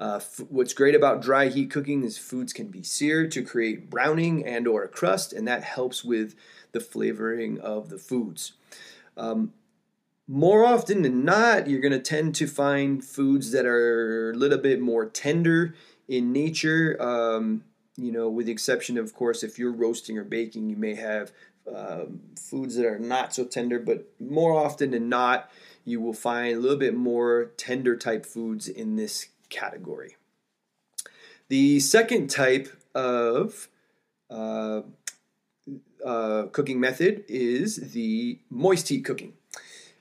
Uh, 0.01 0.15
f- 0.15 0.41
what's 0.49 0.73
great 0.73 0.95
about 0.95 1.21
dry 1.21 1.47
heat 1.47 1.69
cooking 1.69 2.03
is 2.03 2.17
foods 2.17 2.53
can 2.53 2.69
be 2.69 2.81
seared 2.81 3.31
to 3.31 3.43
create 3.43 3.87
browning 3.87 4.43
and 4.43 4.67
or 4.67 4.83
a 4.83 4.87
crust, 4.87 5.31
and 5.31 5.47
that 5.47 5.63
helps 5.63 6.03
with 6.03 6.33
the 6.71 6.79
flavoring 6.79 7.59
of 7.59 7.89
the 7.89 7.99
foods. 7.99 8.53
Um, 9.15 9.53
more 10.27 10.65
often 10.65 11.03
than 11.03 11.23
not, 11.23 11.67
you're 11.67 11.81
going 11.81 11.91
to 11.91 11.99
tend 11.99 12.33
to 12.35 12.47
find 12.47 13.05
foods 13.05 13.51
that 13.51 13.67
are 13.67 14.31
a 14.31 14.35
little 14.35 14.57
bit 14.57 14.81
more 14.81 15.05
tender 15.05 15.75
in 16.07 16.33
nature. 16.33 16.99
Um, 16.99 17.63
you 17.95 18.11
know, 18.11 18.27
with 18.27 18.47
the 18.47 18.51
exception, 18.51 18.97
of 18.97 19.13
course, 19.13 19.43
if 19.43 19.59
you're 19.59 19.71
roasting 19.71 20.17
or 20.17 20.23
baking, 20.23 20.67
you 20.67 20.77
may 20.77 20.95
have 20.95 21.31
um, 21.71 22.21
foods 22.39 22.75
that 22.75 22.87
are 22.87 22.97
not 22.97 23.35
so 23.35 23.45
tender, 23.45 23.77
but 23.77 24.07
more 24.19 24.53
often 24.53 24.89
than 24.91 25.09
not, 25.09 25.51
you 25.85 26.01
will 26.01 26.13
find 26.13 26.55
a 26.55 26.59
little 26.59 26.77
bit 26.77 26.95
more 26.95 27.51
tender 27.55 27.95
type 27.95 28.25
foods 28.25 28.67
in 28.67 28.95
this 28.95 29.27
category. 29.51 30.15
The 31.49 31.79
second 31.79 32.29
type 32.29 32.69
of 32.95 33.67
uh, 34.29 34.81
uh, 36.03 36.43
cooking 36.51 36.79
method 36.79 37.25
is 37.27 37.91
the 37.91 38.39
moist 38.49 38.87
heat 38.87 39.05
cooking. 39.05 39.33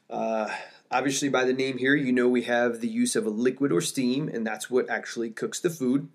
Uh, 0.08 0.48
obviously, 0.90 1.28
by 1.28 1.44
the 1.44 1.52
name 1.52 1.78
here, 1.78 1.94
you 1.94 2.12
know 2.12 2.28
we 2.28 2.42
have 2.42 2.80
the 2.80 2.88
use 2.88 3.16
of 3.16 3.26
a 3.26 3.30
liquid 3.30 3.72
or 3.72 3.80
steam, 3.80 4.28
and 4.28 4.46
that's 4.46 4.70
what 4.70 4.88
actually 4.88 5.30
cooks 5.30 5.60
the 5.60 5.70
food. 5.70 6.08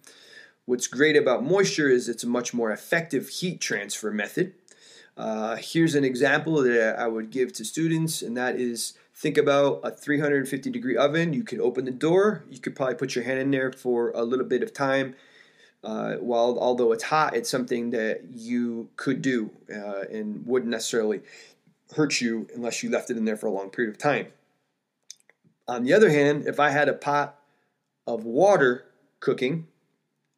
What's 0.66 0.88
great 0.88 1.16
about 1.16 1.44
moisture 1.44 1.90
is 1.90 2.10
it's 2.10 2.24
a 2.24 2.28
much 2.28 2.54
more 2.54 2.72
effective 2.72 3.30
heat 3.30 3.62
transfer 3.62 4.12
method. 4.12 4.54
Uh, 5.16 5.56
here's 5.58 5.96
an 5.96 6.04
example 6.04 6.62
that 6.64 6.98
I 6.98 7.08
would 7.08 7.30
give 7.30 7.54
to 7.54 7.66
students, 7.66 8.22
and 8.22 8.36
that 8.36 8.56
is 8.56 8.94
think 9.16 9.38
about 9.38 9.80
a 9.84 9.92
350 9.92 10.70
degree 10.70 10.98
oven. 10.98 11.34
You 11.34 11.44
could 11.44 11.60
open 11.60 11.86
the 11.86 11.92
door, 11.92 12.44
you 12.50 12.60
could 12.60 12.76
probably 12.76 12.96
put 12.96 13.16
your 13.16 13.24
hand 13.24 13.40
in 13.40 13.52
there 13.52 13.72
for 13.72 14.12
a 14.12 14.24
little 14.24 14.46
bit 14.46 14.62
of 14.62 14.74
time. 14.74 15.16
Uh, 15.84 16.16
while 16.16 16.58
although 16.60 16.92
it's 16.92 17.04
hot, 17.04 17.36
it's 17.36 17.50
something 17.50 17.92
that 17.92 18.24
you 18.34 18.90
could 18.96 19.22
do 19.22 19.52
uh, 19.72 20.02
and 20.12 20.46
wouldn't 20.46 20.72
necessarily 20.72 21.22
hurt 21.96 22.20
you 22.20 22.48
unless 22.56 22.82
you 22.82 22.90
left 22.90 23.12
it 23.12 23.18
in 23.18 23.26
there 23.26 23.38
for 23.38 23.46
a 23.46 23.52
long 23.52 23.70
period 23.70 23.94
of 23.94 23.98
time. 24.00 24.28
On 25.68 25.84
the 25.84 25.94
other 25.94 26.10
hand, 26.10 26.48
if 26.48 26.60
I 26.60 26.70
had 26.70 26.90
a 26.90 26.94
pot 26.94 27.40
of 28.08 28.24
water 28.24 28.86
cooking, 29.20 29.68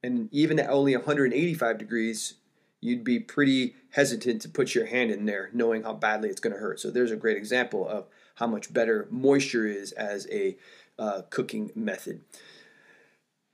and 0.03 0.27
even 0.31 0.59
at 0.59 0.69
only 0.69 0.95
185 0.95 1.77
degrees, 1.77 2.35
you'd 2.81 3.03
be 3.03 3.19
pretty 3.19 3.75
hesitant 3.91 4.41
to 4.41 4.49
put 4.49 4.75
your 4.75 4.85
hand 4.85 5.11
in 5.11 5.25
there 5.25 5.49
knowing 5.53 5.83
how 5.83 5.93
badly 5.93 6.29
it's 6.29 6.39
going 6.39 6.53
to 6.53 6.59
hurt. 6.59 6.79
So 6.79 6.91
there's 6.91 7.11
a 7.11 7.15
great 7.15 7.37
example 7.37 7.87
of 7.87 8.05
how 8.37 8.47
much 8.47 8.73
better 8.73 9.07
moisture 9.09 9.65
is 9.65 9.91
as 9.91 10.27
a 10.31 10.55
uh, 10.97 11.21
cooking 11.29 11.71
method. 11.75 12.21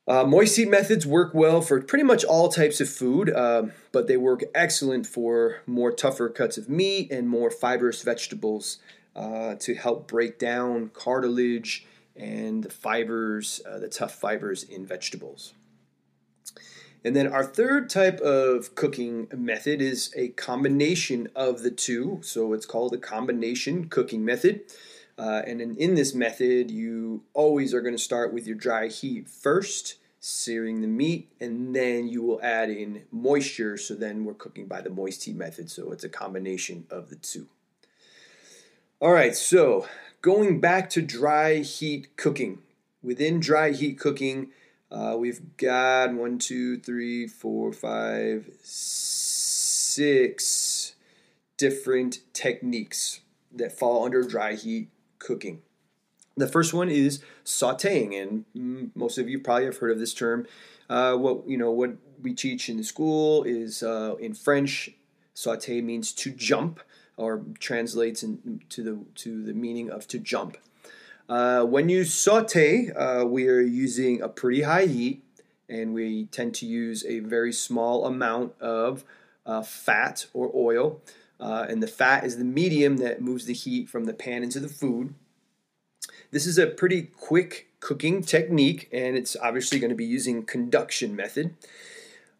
Uh, 0.05 0.25
moist 0.25 0.57
heat 0.57 0.69
methods 0.69 1.07
work 1.07 1.33
well 1.33 1.61
for 1.61 1.81
pretty 1.81 2.03
much 2.03 2.25
all 2.25 2.49
types 2.49 2.81
of 2.81 2.89
food, 2.89 3.29
uh, 3.29 3.63
but 3.93 4.07
they 4.07 4.17
work 4.17 4.43
excellent 4.53 5.07
for 5.07 5.61
more 5.65 5.91
tougher 5.91 6.27
cuts 6.27 6.57
of 6.57 6.67
meat 6.67 7.09
and 7.09 7.29
more 7.29 7.49
fibrous 7.49 8.01
vegetables 8.01 8.79
uh, 9.15 9.55
to 9.55 9.75
help 9.75 10.07
break 10.07 10.37
down 10.37 10.89
cartilage 10.89 11.85
and 12.17 12.63
the 12.63 12.69
fibers, 12.69 13.61
uh, 13.65 13.79
the 13.79 13.87
tough 13.87 14.15
fibers 14.15 14.63
in 14.63 14.85
vegetables. 14.85 15.53
And 17.05 17.15
then 17.15 17.27
our 17.27 17.43
third 17.43 17.89
type 17.89 18.19
of 18.21 18.75
cooking 18.75 19.27
method 19.35 19.81
is 19.81 20.13
a 20.15 20.29
combination 20.29 21.27
of 21.35 21.61
the 21.61 21.71
two. 21.71 22.19
So 22.23 22.53
it's 22.53 22.65
called 22.65 22.93
a 22.93 22.97
combination 22.97 23.89
cooking 23.89 24.23
method. 24.23 24.61
Uh, 25.17 25.41
and 25.45 25.61
in, 25.61 25.75
in 25.75 25.95
this 25.95 26.15
method, 26.15 26.71
you 26.71 27.23
always 27.33 27.73
are 27.73 27.81
going 27.81 27.95
to 27.95 28.01
start 28.01 28.33
with 28.33 28.47
your 28.47 28.55
dry 28.55 28.87
heat 28.87 29.29
first, 29.29 29.95
searing 30.19 30.81
the 30.81 30.87
meat, 30.87 31.29
and 31.41 31.75
then 31.75 32.07
you 32.07 32.23
will 32.23 32.41
add 32.41 32.69
in 32.69 33.03
moisture. 33.11 33.77
So 33.77 33.95
then 33.95 34.23
we're 34.23 34.33
cooking 34.33 34.67
by 34.67 34.81
the 34.81 34.89
moist 34.89 35.25
heat 35.25 35.35
method. 35.35 35.69
So 35.69 35.91
it's 35.91 36.05
a 36.05 36.09
combination 36.09 36.85
of 36.89 37.09
the 37.09 37.17
two. 37.17 37.47
All 39.01 39.11
right, 39.11 39.35
so 39.35 39.85
going 40.21 40.61
back 40.61 40.89
to 40.91 41.01
dry 41.01 41.57
heat 41.57 42.15
cooking. 42.15 42.59
Within 43.03 43.41
dry 43.41 43.71
heat 43.71 43.99
cooking, 43.99 44.51
uh, 44.93 45.15
we've 45.17 45.57
got 45.57 46.13
one, 46.13 46.37
two, 46.37 46.77
three, 46.77 47.25
four, 47.25 47.73
five, 47.73 48.49
six 48.61 50.93
different 51.57 52.19
techniques 52.33 53.21
that 53.51 53.71
fall 53.71 54.05
under 54.05 54.23
dry 54.23 54.53
heat 54.53 54.89
cooking. 55.17 55.61
The 56.37 56.47
first 56.47 56.73
one 56.73 56.89
is 56.89 57.21
sautéing, 57.43 58.43
and 58.53 58.91
most 58.95 59.17
of 59.17 59.27
you 59.27 59.39
probably 59.39 59.65
have 59.65 59.77
heard 59.77 59.91
of 59.91 59.99
this 59.99 60.13
term. 60.13 60.45
Uh, 60.89 61.15
what 61.15 61.47
you 61.47 61.57
know, 61.57 61.71
what 61.71 61.95
we 62.21 62.33
teach 62.33 62.69
in 62.69 62.77
the 62.77 62.83
school 62.83 63.43
is 63.43 63.83
uh, 63.83 64.15
in 64.19 64.33
French, 64.33 64.91
sauté 65.35 65.83
means 65.83 66.11
to 66.13 66.31
jump, 66.31 66.79
or 67.17 67.43
translates 67.59 68.23
into 68.23 68.83
the 68.83 68.99
to 69.15 69.43
the 69.43 69.53
meaning 69.53 69.89
of 69.89 70.07
to 70.07 70.19
jump. 70.19 70.57
Uh, 71.29 71.63
when 71.63 71.89
you 71.89 72.03
saute, 72.03 72.91
uh, 72.91 73.23
we 73.25 73.47
are 73.47 73.61
using 73.61 74.21
a 74.21 74.29
pretty 74.29 74.63
high 74.63 74.85
heat, 74.85 75.23
and 75.69 75.93
we 75.93 76.25
tend 76.25 76.53
to 76.55 76.65
use 76.65 77.05
a 77.05 77.19
very 77.19 77.53
small 77.53 78.05
amount 78.05 78.53
of 78.59 79.03
uh, 79.45 79.61
fat 79.61 80.25
or 80.33 80.51
oil. 80.53 81.01
Uh, 81.39 81.65
and 81.67 81.81
the 81.81 81.87
fat 81.87 82.23
is 82.23 82.37
the 82.37 82.43
medium 82.43 82.97
that 82.97 83.21
moves 83.21 83.45
the 83.45 83.53
heat 83.53 83.89
from 83.89 84.05
the 84.05 84.13
pan 84.13 84.43
into 84.43 84.59
the 84.59 84.69
food. 84.69 85.13
This 86.31 86.45
is 86.45 86.57
a 86.57 86.67
pretty 86.67 87.03
quick 87.03 87.67
cooking 87.79 88.21
technique, 88.21 88.89
and 88.91 89.15
it's 89.15 89.35
obviously 89.35 89.79
going 89.79 89.89
to 89.89 89.95
be 89.95 90.05
using 90.05 90.43
conduction 90.43 91.15
method. 91.15 91.55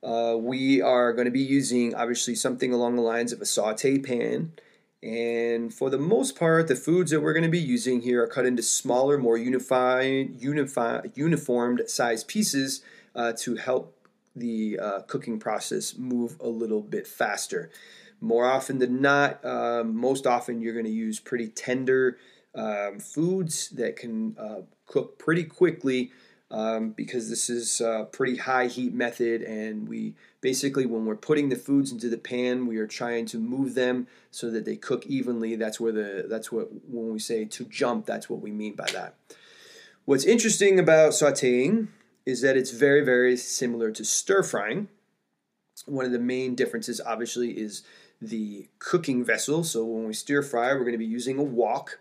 Uh, 0.01 0.35
we 0.37 0.81
are 0.81 1.13
going 1.13 1.25
to 1.25 1.31
be 1.31 1.41
using 1.41 1.95
obviously 1.95 2.35
something 2.35 2.73
along 2.73 2.95
the 2.95 3.01
lines 3.01 3.31
of 3.31 3.41
a 3.41 3.45
saute 3.45 3.99
pan. 3.99 4.51
And 5.03 5.73
for 5.73 5.89
the 5.89 5.97
most 5.97 6.39
part, 6.39 6.69
the 6.69 6.77
foods 6.77 7.11
that 7.11 7.19
we're 7.19 7.33
going 7.33 7.43
to 7.43 7.49
be 7.49 7.59
using 7.59 8.01
here 8.01 8.23
are 8.23 8.27
cut 8.27 8.45
into 8.45 8.63
smaller, 8.63 9.17
more 9.17 9.37
unified, 9.37 10.41
unified 10.41 11.11
uniformed 11.15 11.81
size 11.87 12.23
pieces 12.23 12.81
uh, 13.13 13.33
to 13.39 13.57
help 13.57 13.97
the 14.33 14.79
uh, 14.81 15.01
cooking 15.01 15.39
process 15.39 15.97
move 15.97 16.37
a 16.39 16.47
little 16.47 16.81
bit 16.81 17.05
faster. 17.05 17.69
More 18.21 18.45
often 18.45 18.79
than 18.79 19.01
not, 19.01 19.43
um, 19.43 19.93
most 19.93 20.25
often 20.25 20.61
you're 20.61 20.73
going 20.73 20.85
to 20.85 20.91
use 20.91 21.19
pretty 21.19 21.49
tender 21.49 22.17
um, 22.55 22.99
foods 22.99 23.69
that 23.71 23.97
can 23.97 24.37
uh, 24.39 24.61
cook 24.85 25.19
pretty 25.19 25.43
quickly 25.43 26.11
um, 26.51 26.91
because 26.91 27.29
this 27.29 27.49
is 27.49 27.81
a 27.81 28.07
pretty 28.11 28.37
high 28.37 28.67
heat 28.67 28.93
method. 28.93 29.41
And 29.41 29.89
we 29.89 30.13
basically 30.39 30.85
when 30.85 31.05
we're 31.05 31.15
putting 31.15 31.49
the 31.49 31.55
foods 31.55 31.91
into 31.91 32.09
the 32.09 32.17
pan 32.17 32.67
we 32.67 32.77
are 32.77 32.87
trying 32.87 33.25
to 33.25 33.39
move 33.39 33.75
them 33.75 34.07
so 34.29 34.51
that 34.51 34.65
they 34.65 34.75
cook 34.75 35.05
evenly. 35.07 35.55
That's 35.55 35.79
where 35.79 35.91
the 35.91 36.25
that's 36.29 36.51
what 36.51 36.69
when 36.87 37.11
we 37.11 37.19
say 37.19 37.45
to 37.45 37.65
jump 37.65 38.05
that's 38.05 38.29
what 38.29 38.41
we 38.41 38.51
mean 38.51 38.75
by 38.75 38.87
that. 38.93 39.15
What's 40.05 40.25
interesting 40.25 40.79
about 40.79 41.13
sauteing 41.13 41.87
is 42.25 42.41
that 42.41 42.55
it's 42.55 42.71
very 42.71 43.03
very 43.03 43.35
similar 43.35 43.91
to 43.91 44.05
stir 44.05 44.43
frying. 44.43 44.89
One 45.85 46.05
of 46.05 46.11
the 46.11 46.19
main 46.19 46.55
differences 46.55 47.01
obviously 47.03 47.51
is 47.51 47.83
the 48.21 48.67
cooking 48.79 49.25
vessel. 49.25 49.63
So 49.63 49.83
when 49.85 50.05
we 50.05 50.13
stir 50.13 50.43
fry 50.43 50.73
we're 50.73 50.79
going 50.79 50.91
to 50.91 50.97
be 50.97 51.05
using 51.05 51.39
a 51.39 51.43
wok. 51.43 51.99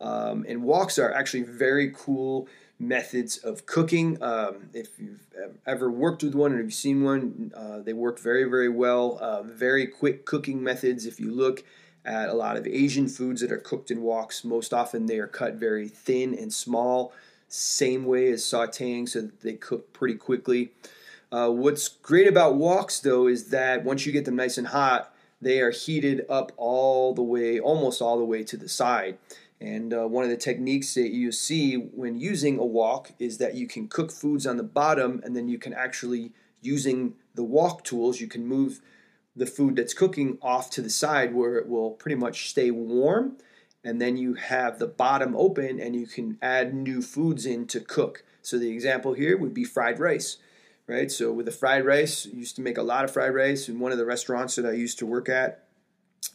Um, 0.00 0.44
and 0.48 0.62
woks 0.62 1.02
are 1.02 1.14
actually 1.14 1.44
very 1.44 1.92
cool 1.94 2.48
methods 2.78 3.38
of 3.38 3.66
cooking. 3.66 4.22
Um, 4.22 4.68
if 4.72 4.98
you've 4.98 5.26
ever 5.66 5.90
worked 5.90 6.22
with 6.22 6.34
one 6.34 6.52
or 6.52 6.60
you've 6.60 6.74
seen 6.74 7.02
one, 7.02 7.52
uh, 7.56 7.80
they 7.80 7.92
work 7.92 8.18
very, 8.18 8.44
very 8.44 8.68
well. 8.68 9.18
Uh, 9.20 9.42
very 9.42 9.86
quick 9.86 10.24
cooking 10.24 10.62
methods. 10.62 11.06
If 11.06 11.20
you 11.20 11.30
look 11.30 11.64
at 12.04 12.28
a 12.28 12.34
lot 12.34 12.56
of 12.56 12.66
Asian 12.66 13.08
foods 13.08 13.40
that 13.40 13.52
are 13.52 13.58
cooked 13.58 13.90
in 13.90 14.00
woks, 14.00 14.44
most 14.44 14.74
often 14.74 15.06
they 15.06 15.18
are 15.18 15.26
cut 15.26 15.54
very 15.54 15.88
thin 15.88 16.34
and 16.34 16.52
small, 16.52 17.12
same 17.48 18.04
way 18.04 18.30
as 18.30 18.42
sauteing, 18.42 19.08
so 19.08 19.22
that 19.22 19.40
they 19.40 19.54
cook 19.54 19.92
pretty 19.92 20.14
quickly. 20.14 20.72
Uh, 21.32 21.48
what's 21.48 21.88
great 21.88 22.28
about 22.28 22.56
woks, 22.56 23.00
though, 23.00 23.26
is 23.26 23.50
that 23.50 23.84
once 23.84 24.04
you 24.04 24.12
get 24.12 24.24
them 24.24 24.36
nice 24.36 24.58
and 24.58 24.68
hot, 24.68 25.14
they 25.40 25.60
are 25.60 25.70
heated 25.70 26.24
up 26.28 26.52
all 26.56 27.14
the 27.14 27.22
way, 27.22 27.58
almost 27.58 28.00
all 28.00 28.18
the 28.18 28.24
way 28.24 28.42
to 28.42 28.56
the 28.56 28.68
side. 28.68 29.18
And 29.64 29.94
uh, 29.94 30.06
one 30.06 30.24
of 30.24 30.30
the 30.30 30.36
techniques 30.36 30.92
that 30.92 31.08
you 31.08 31.32
see 31.32 31.76
when 31.76 32.18
using 32.18 32.58
a 32.58 32.64
wok 32.66 33.12
is 33.18 33.38
that 33.38 33.54
you 33.54 33.66
can 33.66 33.88
cook 33.88 34.12
foods 34.12 34.46
on 34.46 34.58
the 34.58 34.62
bottom 34.62 35.22
and 35.24 35.34
then 35.34 35.48
you 35.48 35.58
can 35.58 35.72
actually, 35.72 36.32
using 36.60 37.14
the 37.34 37.44
wok 37.44 37.82
tools, 37.82 38.20
you 38.20 38.26
can 38.26 38.46
move 38.46 38.82
the 39.34 39.46
food 39.46 39.76
that's 39.76 39.94
cooking 39.94 40.36
off 40.42 40.68
to 40.68 40.82
the 40.82 40.90
side 40.90 41.34
where 41.34 41.56
it 41.56 41.66
will 41.66 41.92
pretty 41.92 42.14
much 42.14 42.50
stay 42.50 42.70
warm. 42.70 43.38
And 43.82 44.02
then 44.02 44.18
you 44.18 44.34
have 44.34 44.78
the 44.78 44.86
bottom 44.86 45.34
open 45.34 45.80
and 45.80 45.96
you 45.96 46.06
can 46.06 46.36
add 46.42 46.74
new 46.74 47.00
foods 47.00 47.46
in 47.46 47.66
to 47.68 47.80
cook. 47.80 48.22
So 48.42 48.58
the 48.58 48.70
example 48.70 49.14
here 49.14 49.38
would 49.38 49.54
be 49.54 49.64
fried 49.64 49.98
rice, 49.98 50.36
right? 50.86 51.10
So 51.10 51.32
with 51.32 51.46
the 51.46 51.52
fried 51.52 51.86
rice, 51.86 52.26
used 52.26 52.56
to 52.56 52.62
make 52.62 52.76
a 52.76 52.82
lot 52.82 53.04
of 53.04 53.10
fried 53.10 53.34
rice 53.34 53.70
in 53.70 53.80
one 53.80 53.92
of 53.92 53.98
the 53.98 54.04
restaurants 54.04 54.56
that 54.56 54.66
I 54.66 54.72
used 54.72 54.98
to 54.98 55.06
work 55.06 55.30
at. 55.30 55.64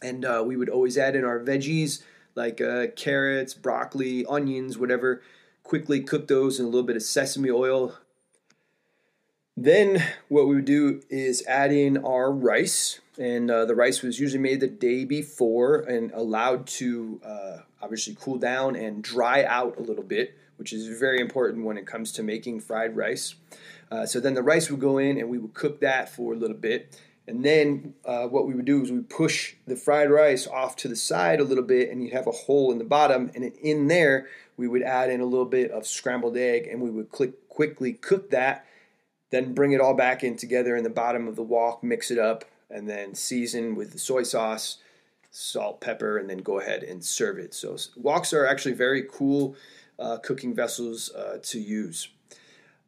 And 0.02 0.24
uh, 0.24 0.42
we 0.44 0.56
would 0.56 0.68
always 0.68 0.98
add 0.98 1.14
in 1.14 1.24
our 1.24 1.38
veggies 1.38 2.02
like 2.40 2.60
uh, 2.60 2.86
carrots, 2.96 3.52
broccoli, 3.54 4.24
onions, 4.26 4.78
whatever. 4.78 5.22
Quickly 5.62 6.00
cook 6.00 6.26
those 6.26 6.58
in 6.58 6.64
a 6.64 6.68
little 6.68 6.86
bit 6.86 6.96
of 6.96 7.02
sesame 7.02 7.50
oil, 7.50 7.94
then 9.56 10.02
what 10.28 10.48
we 10.48 10.54
would 10.54 10.64
do 10.64 11.02
is 11.10 11.44
add 11.46 11.70
in 11.70 11.98
our 11.98 12.32
rice, 12.32 13.00
and 13.18 13.50
uh, 13.50 13.66
the 13.66 13.74
rice 13.74 14.00
was 14.00 14.18
usually 14.18 14.42
made 14.42 14.60
the 14.60 14.66
day 14.66 15.04
before 15.04 15.80
and 15.80 16.10
allowed 16.12 16.66
to 16.66 17.20
uh, 17.24 17.58
obviously 17.82 18.16
cool 18.18 18.38
down 18.38 18.74
and 18.74 19.04
dry 19.04 19.44
out 19.44 19.76
a 19.78 19.82
little 19.82 20.02
bit, 20.02 20.34
which 20.56 20.72
is 20.72 20.98
very 20.98 21.20
important 21.20 21.66
when 21.66 21.76
it 21.76 21.86
comes 21.86 22.10
to 22.12 22.22
making 22.22 22.60
fried 22.60 22.96
rice. 22.96 23.34
Uh, 23.90 24.06
so 24.06 24.18
then 24.18 24.34
the 24.34 24.42
rice 24.42 24.70
would 24.70 24.80
go 24.80 24.96
in, 24.96 25.18
and 25.18 25.28
we 25.28 25.36
would 25.36 25.52
cook 25.52 25.80
that 25.80 26.08
for 26.08 26.32
a 26.32 26.36
little 26.36 26.56
bit. 26.56 26.98
And 27.26 27.44
then 27.44 27.94
uh, 28.04 28.26
what 28.26 28.46
we 28.46 28.54
would 28.54 28.64
do 28.64 28.82
is 28.82 28.90
we 28.90 29.00
push 29.02 29.54
the 29.66 29.76
fried 29.76 30.10
rice 30.10 30.46
off 30.46 30.74
to 30.76 30.88
the 30.88 30.96
side 30.96 31.38
a 31.38 31.44
little 31.44 31.64
bit, 31.64 31.90
and 31.90 32.02
you'd 32.02 32.12
have 32.12 32.26
a 32.26 32.32
hole 32.32 32.72
in 32.72 32.78
the 32.78 32.84
bottom. 32.84 33.30
And 33.34 33.44
in 33.44 33.86
there, 33.86 34.26
we 34.56 34.66
would 34.66 34.82
add 34.82 35.10
in 35.10 35.20
a 35.20 35.26
little 35.26 35.46
bit 35.46 35.70
of 35.70 35.86
scrambled 35.86 36.36
egg, 36.36 36.66
and 36.66 36.80
we 36.80 36.90
would 36.90 37.10
click, 37.10 37.48
quickly 37.48 37.92
cook 37.92 38.30
that 38.30 38.66
then 39.30 39.54
bring 39.54 39.72
it 39.72 39.80
all 39.80 39.94
back 39.94 40.22
in 40.22 40.36
together 40.36 40.76
in 40.76 40.84
the 40.84 40.90
bottom 40.90 41.26
of 41.28 41.36
the 41.36 41.42
wok, 41.42 41.82
mix 41.82 42.10
it 42.10 42.18
up, 42.18 42.44
and 42.68 42.88
then 42.88 43.14
season 43.14 43.74
with 43.74 43.92
the 43.92 43.98
soy 43.98 44.22
sauce, 44.22 44.78
salt, 45.30 45.80
pepper, 45.80 46.18
and 46.18 46.28
then 46.28 46.38
go 46.38 46.58
ahead 46.58 46.82
and 46.82 47.04
serve 47.04 47.38
it. 47.38 47.54
So 47.54 47.74
woks 47.74 48.32
are 48.32 48.46
actually 48.46 48.74
very 48.74 49.04
cool 49.10 49.56
uh, 49.98 50.18
cooking 50.18 50.54
vessels 50.54 51.12
uh, 51.14 51.38
to 51.42 51.60
use. 51.60 52.08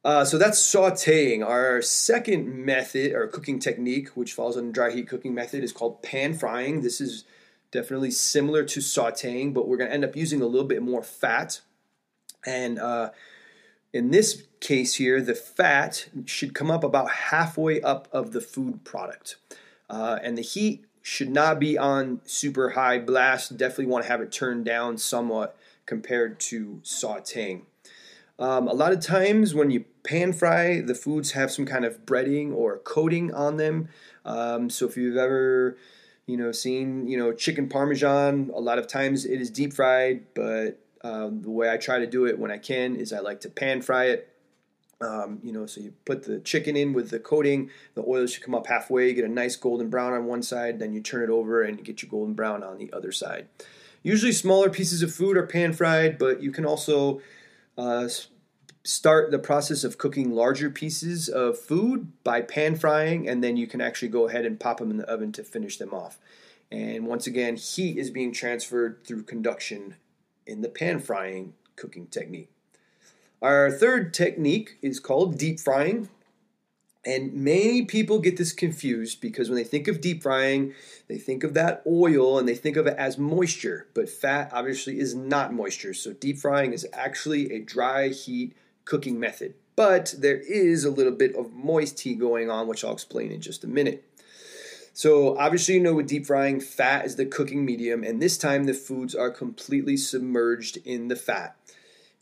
Uh, 0.05 0.25
so 0.25 0.37
that's 0.37 0.61
sauteing. 0.61 1.47
Our 1.47 1.81
second 1.81 2.49
method 2.49 3.13
or 3.13 3.29
cooking 3.29 3.61
technique, 3.61 4.09
which 4.11 4.33
falls 4.33 4.57
under 4.57 4.73
dry 4.73 4.91
heat 4.91 5.09
cooking 5.09 5.35
method, 5.35 5.63
is 5.63 5.73
called 5.73 6.03
pan 6.03 6.35
frying. 6.35 6.83
This 6.83 7.01
is 7.01 7.25
definitely 7.71 8.11
similar 8.11 8.65
to 8.65 8.81
sauteing, 8.81 9.55
but 9.55 9.69
we're 9.69 9.77
going 9.77 9.89
to 9.89 9.95
end 9.95 10.05
up 10.05 10.17
using 10.17 10.43
a 10.43 10.47
little 10.47 10.67
bit 10.67 10.83
more 10.83 11.03
fat. 11.03 11.61
And 12.45 12.81
uh, 12.81 13.11
in 13.93 14.11
this 14.11 14.43
case 14.61 14.95
here, 14.95 15.21
the 15.21 15.35
fat 15.35 16.09
should 16.27 16.55
come 16.55 16.71
up 16.71 16.83
about 16.83 17.11
halfway 17.11 17.81
up 17.81 18.09
of 18.13 18.33
the 18.33 18.41
food 18.41 18.85
product. 18.85 19.37
Uh, 19.89 20.19
and 20.23 20.37
the 20.37 20.43
heat 20.43 20.85
should 21.03 21.31
not 21.31 21.61
be 21.61 21.79
on 21.79 22.21
super 22.25 22.71
high 22.71 22.99
blast. 22.99 23.57
Definitely 23.57 23.87
want 23.87 24.05
to 24.05 24.11
have 24.11 24.21
it 24.21 24.33
turned 24.33 24.65
down 24.65 24.99
somewhat 24.99 25.57
compared 25.87 26.41
to 26.41 26.81
sauteing. 26.83 27.63
Um, 28.39 28.67
a 28.67 28.73
lot 28.73 28.93
of 28.93 29.01
times 29.01 29.55
when 29.55 29.71
you 29.71 29.85
pan 30.05 30.33
fry, 30.33 30.81
the 30.81 30.95
foods 30.95 31.33
have 31.33 31.51
some 31.51 31.67
kind 31.67 31.85
of 31.85 32.05
breading 32.05 32.53
or 32.53 32.79
coating 32.79 33.33
on 33.33 33.57
them. 33.57 33.89
Um, 34.25 34.71
so 34.71 34.87
if 34.87 34.97
you've 34.97 35.17
ever, 35.17 35.77
you 36.27 36.37
know, 36.37 36.53
seen, 36.53 37.07
you 37.07 37.17
know, 37.17 37.33
chicken 37.33 37.69
parmesan, 37.69 38.51
a 38.55 38.61
lot 38.61 38.79
of 38.79 38.87
times 38.87 39.25
it 39.25 39.41
is 39.41 39.51
deep 39.51 39.73
fried, 39.73 40.25
but 40.35 40.79
um, 41.05 41.43
the 41.43 41.51
way 41.51 41.71
I 41.71 41.77
try 41.77 41.99
to 41.99 42.07
do 42.07 42.27
it 42.27 42.39
when 42.39 42.51
I 42.51 42.59
can 42.59 42.97
is 42.97 43.13
I 43.13 43.21
like 43.21 43.41
to 43.43 43.49
pan 43.49 43.83
fry 43.83 44.07
it. 44.07 44.29
Um, 45.01 45.41
you 45.43 45.53
know, 45.53 45.67
so 45.67 45.81
you 45.81 45.95
put 46.05 46.23
the 46.23 46.39
chicken 46.39 46.77
in 46.77 46.93
with 46.93 47.11
the 47.11 47.19
coating, 47.19 47.71
the 47.95 48.05
oil 48.07 48.27
should 48.29 48.45
come 48.45 48.55
up 48.55 48.69
halfway, 48.69 49.09
you 49.09 49.15
get 49.15 49.25
a 49.25 49.29
nice 49.29 49.57
golden 49.57 49.91
brown 49.91 50.13
on 50.13 50.27
one 50.27 50.45
side, 50.45 50.79
then 50.79 50.93
you 50.93 51.01
turn 51.01 51.25
it 51.25 51.29
over 51.29 51.63
and 51.63 51.77
you 51.77 51.85
get 51.85 52.03
your 52.03 52.11
golden 52.11 52.35
brown 52.35 52.63
on 52.63 52.79
the 52.79 52.93
other 52.93 53.11
side. 53.11 53.49
Usually, 54.05 54.31
smaller 54.31 54.71
pieces 54.71 55.03
of 55.03 55.13
food 55.13 55.37
are 55.37 55.47
pan 55.47 55.73
fried, 55.73 56.19
but 56.19 56.41
you 56.41 56.53
can 56.53 56.65
also 56.65 57.21
uh, 57.77 58.09
start 58.85 59.31
the 59.31 59.39
process 59.39 59.85
of 59.85 59.99
cooking 59.99 60.33
larger 60.33 60.71
pieces 60.71 61.29
of 61.29 61.59
food 61.59 62.13
by 62.25 62.41
pan 62.41 62.75
frying, 62.77 63.29
and 63.29 63.43
then 63.43 63.57
you 63.57 63.67
can 63.67 63.81
actually 63.81 64.09
go 64.09 64.29
ahead 64.29 64.45
and 64.45 64.59
pop 64.59 64.79
them 64.79 64.91
in 64.91 64.97
the 64.97 65.09
oven 65.09 65.33
to 65.33 65.45
finish 65.45 65.77
them 65.79 65.95
off. 65.95 66.19
And 66.71 67.07
once 67.07 67.27
again, 67.27 67.57
heat 67.57 67.99
is 67.99 68.11
being 68.11 68.33
transferred 68.33 69.05
through 69.07 69.25
conduction 69.25 69.97
in 70.47 70.63
the 70.63 70.69
pan 70.69 71.01
frying 71.01 71.55
cooking 71.77 72.07
technique. 72.07 72.51
Our 73.41 73.71
third 73.71 74.15
technique 74.15 74.79
is 74.83 75.01
called 75.01 75.39
deep 75.39 75.61
frying. 75.61 76.09
And 77.05 77.35
many 77.35 77.85
people 77.85 78.21
get 78.21 78.37
this 78.37 78.53
confused 78.53 79.21
because 79.21 79.49
when 79.49 79.57
they 79.57 79.65
think 79.65 79.89
of 79.89 80.01
deep 80.01 80.23
frying, 80.23 80.73
they 81.09 81.19
think 81.19 81.43
of 81.43 81.53
that 81.55 81.83
oil 81.85 82.39
and 82.39 82.47
they 82.47 82.55
think 82.55 82.77
of 82.77 82.87
it 82.87 82.97
as 82.97 83.19
moisture. 83.19 83.89
But 83.93 84.09
fat 84.09 84.51
obviously 84.53 85.01
is 85.01 85.13
not 85.13 85.53
moisture. 85.53 85.95
So 85.95 86.13
deep 86.13 86.39
frying 86.39 86.73
is 86.73 86.87
actually 86.93 87.53
a 87.53 87.59
dry 87.59 88.09
heat 88.09 88.55
cooking 88.85 89.19
method. 89.19 89.55
But 89.75 90.15
there 90.19 90.39
is 90.39 90.85
a 90.85 90.91
little 90.91 91.13
bit 91.13 91.35
of 91.35 91.53
moist 91.53 92.01
heat 92.01 92.19
going 92.19 92.51
on, 92.51 92.69
which 92.69 92.85
I'll 92.85 92.93
explain 92.93 93.33
in 93.33 93.41
just 93.41 93.65
a 93.65 93.69
minute. 93.69 94.05
So 94.95 95.39
obviously, 95.39 95.75
you 95.75 95.81
know, 95.81 95.95
with 95.95 96.09
deep 96.09 96.27
frying, 96.27 96.61
fat 96.61 97.07
is 97.07 97.17
the 97.17 97.25
cooking 97.25 97.65
medium, 97.65 98.05
and 98.05 98.21
this 98.21 98.37
time 98.37 98.65
the 98.65 98.75
foods 98.75 99.15
are 99.15 99.31
completely 99.31 99.97
submerged 99.97 100.79
in 100.85 101.09
the 101.09 101.17
fat. 101.17 101.57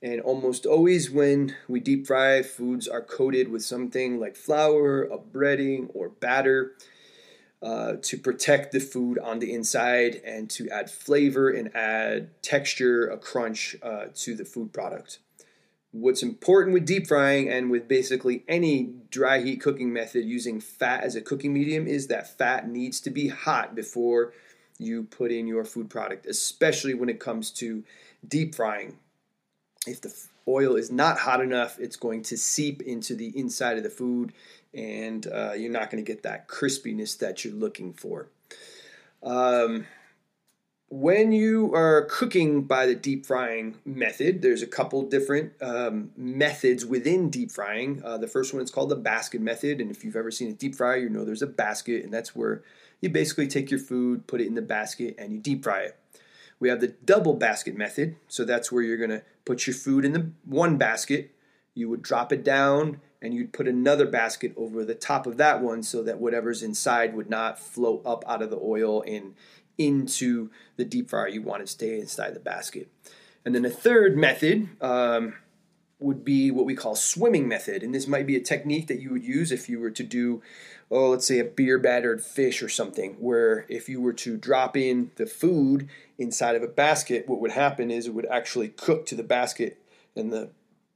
And 0.03 0.21
almost 0.21 0.65
always, 0.65 1.11
when 1.11 1.57
we 1.69 1.81
deep 1.81 2.07
fry, 2.07 2.43
foods 2.43 2.87
are 2.89 3.03
coated 3.03 3.51
with 3.51 3.63
something 3.63 4.19
like 4.19 4.37
flour, 4.37 5.03
a 5.03 5.19
breading, 5.19 5.91
or 5.93 6.09
batter 6.09 6.73
uh, 7.63 7.95
to 8.01 8.17
protect 8.17 8.73
the 8.73 8.81
food 8.81 9.19
on 9.19 9.41
the 9.41 9.53
inside 9.53 10.23
and 10.25 10.49
to 10.51 10.71
add 10.71 10.91
flavor 10.91 11.51
and 11.51 11.75
add 11.77 12.31
texture, 12.43 13.07
a 13.09 13.19
crunch 13.19 13.77
uh, 13.83 14.07
to 14.15 14.35
the 14.35 14.45
food 14.45 14.73
product. 14.73 15.19
What's 15.93 16.23
important 16.23 16.75
with 16.75 16.87
deep 16.87 17.09
frying 17.09 17.49
and 17.49 17.71
with 17.71 17.89
basically 17.89 18.45
any 18.47 18.91
dry 19.11 19.41
heat 19.41 19.61
cooking 19.61 19.93
method 19.93 20.25
using 20.25 20.61
fat 20.61 21.03
as 21.03 21.17
a 21.17 21.21
cooking 21.21 21.53
medium 21.53 21.89
is 21.89 22.07
that 22.07 22.39
fat 22.39 22.69
needs 22.69 23.01
to 23.01 23.11
be 23.11 23.29
hot 23.29 23.75
before 23.75 24.33
you 24.79 25.03
put 25.05 25.33
in 25.33 25.49
your 25.49 25.65
food 25.65 25.91
product, 25.91 26.27
especially 26.27 26.95
when 26.95 27.09
it 27.09 27.19
comes 27.19 27.51
to 27.51 27.83
deep 28.27 28.55
frying. 28.55 28.99
If 29.87 30.01
the 30.01 30.15
oil 30.47 30.77
is 30.77 30.93
not 30.93 31.19
hot 31.19 31.41
enough, 31.41 31.79
it's 31.81 31.97
going 31.97 32.23
to 32.25 32.37
seep 32.37 32.83
into 32.83 33.17
the 33.17 33.37
inside 33.37 33.77
of 33.77 33.83
the 33.83 33.91
food 33.91 34.33
and 34.73 35.27
uh, 35.27 35.53
you're 35.53 35.73
not 35.73 35.91
going 35.91 36.03
to 36.05 36.13
get 36.13 36.23
that 36.23 36.47
crispiness 36.47 37.19
that 37.19 37.45
you're 37.45 37.55
looking 37.55 37.93
for. 37.93 38.29
Um, 39.23 39.87
when 40.91 41.31
you 41.31 41.73
are 41.73 42.03
cooking 42.07 42.63
by 42.63 42.85
the 42.85 42.97
deep 42.97 43.25
frying 43.25 43.77
method, 43.85 44.43
there's 44.43 44.61
a 44.61 44.67
couple 44.67 45.03
different 45.03 45.53
um, 45.63 46.11
methods 46.17 46.85
within 46.85 47.31
deep 47.31 47.53
frying. 47.53 48.03
Uh, 48.05 48.19
the 48.19 48.27
first 48.27 48.53
one 48.53 48.61
is 48.61 48.73
called 48.73 48.89
the 48.89 48.97
basket 48.97 49.41
method, 49.41 49.81
and 49.81 49.93
if 49.93 50.05
you've 50.05 50.17
ever 50.17 50.33
seen 50.33 50.49
a 50.49 50.53
deep 50.53 50.75
fryer, 50.75 50.97
you 50.97 51.09
know 51.09 51.25
there's 51.25 51.43
a 51.43 51.47
basket, 51.47 52.03
and 52.03 52.13
that's 52.13 52.35
where 52.35 52.65
you 53.01 53.09
basically 53.09 53.47
take 53.47 53.71
your 53.71 53.79
food, 53.79 54.27
put 54.27 54.41
it 54.41 54.49
in 54.49 54.57
the 54.57 54.63
basket, 54.63 55.15
and 55.17 55.33
you 55.33 55.39
deep 55.39 55.63
fry 55.63 55.83
it. 55.83 55.97
We 56.59 56.69
have 56.69 56.81
the 56.81 56.89
double 56.89 57.35
basket 57.35 57.77
method, 57.77 58.17
so 58.27 58.45
that's 58.45 58.73
where 58.73 58.83
you're 58.83 58.99
to 59.09 59.23
put 59.45 59.69
your 59.69 59.75
food 59.75 60.05
in 60.05 60.13
the 60.13 60.33
one 60.45 60.77
basket, 60.77 61.31
you 61.73 61.89
would 61.89 62.03
drop 62.03 62.33
it 62.33 62.43
down, 62.43 63.01
and 63.23 63.35
you'd 63.35 63.53
put 63.53 63.69
another 63.69 64.07
basket 64.07 64.53
over 64.57 64.85
the 64.85 64.95
top 64.95 65.27
of 65.27 65.37
that 65.37 65.61
one 65.61 65.83
so 65.83 66.03
that 66.03 66.19
whatever's 66.19 66.63
inside 66.63 67.15
would 67.15 67.29
not 67.29 67.59
float 67.59 68.03
up 68.05 68.25
out 68.27 68.43
of 68.43 68.51
the 68.51 68.61
oil 68.61 69.03
and 69.07 69.35
into 69.77 70.51
the 70.77 70.85
deep 70.85 71.11
fryer. 71.11 71.29
You 71.29 71.43
want 71.43 71.65
to 71.65 71.67
stay 71.67 71.99
inside 71.99 72.35
the 72.35 72.41
basket. 72.41 72.89
And 73.45 73.55
then 73.55 73.65
a 73.65 73.71
third 73.71 74.17
method 74.17 74.69
um, 74.81 75.35
would 75.99 76.25
be 76.25 76.51
what 76.51 76.67
we 76.67 76.75
call 76.75 76.95
swimming 76.95 77.49
method. 77.49 77.83
And 77.83 77.95
this 77.95 78.07
might 78.07 78.27
be 78.27 78.37
a 78.37 78.41
technique 78.41 78.87
that 78.89 79.01
you 79.01 79.11
would 79.11 79.25
use 79.25 79.53
if 79.53 79.69
you 79.69 79.81
were 79.81 79.91
to 79.91 80.03
do, 80.03 80.43
oh, 80.91 81.11
let's 81.11 81.27
say 81.27 81.39
a 81.39 81.45
beer 81.45 81.79
battered 81.79 82.23
fish 82.23 82.63
or 82.63 82.69
something, 82.69 83.15
where 83.19 83.65
if 83.69 83.89
you 83.89 84.01
were 84.01 84.13
to 84.15 84.37
drop 84.37 84.77
in 84.77 85.11
the 85.17 85.27
food 85.27 85.89
inside 86.19 86.57
of 86.57 86.63
a 86.63 86.69
basket, 86.69 87.29
what 87.29 87.41
would 87.41 87.53
happen 87.53 87.91
is 87.91 88.07
it 88.07 88.15
would 88.15 88.27
actually 88.27 88.69
cook 88.69 89.07
to 89.07 89.15
the 89.15 89.23
basket 89.23 89.83
and 90.17 90.33
the 90.33 90.51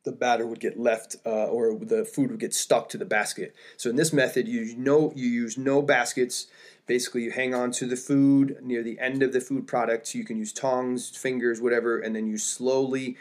the 0.04 0.12
batter 0.12 0.46
would 0.46 0.60
get 0.60 0.78
left 0.78 1.16
uh, 1.26 1.46
or 1.46 1.78
the 1.78 2.04
food 2.04 2.30
would 2.30 2.40
get 2.40 2.54
stuck 2.54 2.88
to 2.90 2.98
the 2.98 3.04
basket. 3.04 3.54
So 3.76 3.90
in 3.90 3.96
this 3.96 4.12
method, 4.12 4.46
you 4.46 4.76
know 4.76 5.12
you 5.14 5.28
use 5.28 5.58
no 5.58 5.82
baskets. 5.82 6.46
Basically, 6.86 7.24
you 7.24 7.30
hang 7.30 7.54
on 7.54 7.70
to 7.72 7.86
the 7.86 7.96
food 7.96 8.58
near 8.62 8.82
the 8.82 8.98
end 8.98 9.22
of 9.22 9.32
the 9.32 9.40
food 9.40 9.66
product. 9.66 10.14
You 10.14 10.24
can 10.24 10.36
use 10.36 10.52
tongs, 10.52 11.08
fingers, 11.16 11.60
whatever, 11.60 11.98
and 11.98 12.14
then 12.14 12.26
you 12.26 12.36
slowly, 12.36 13.16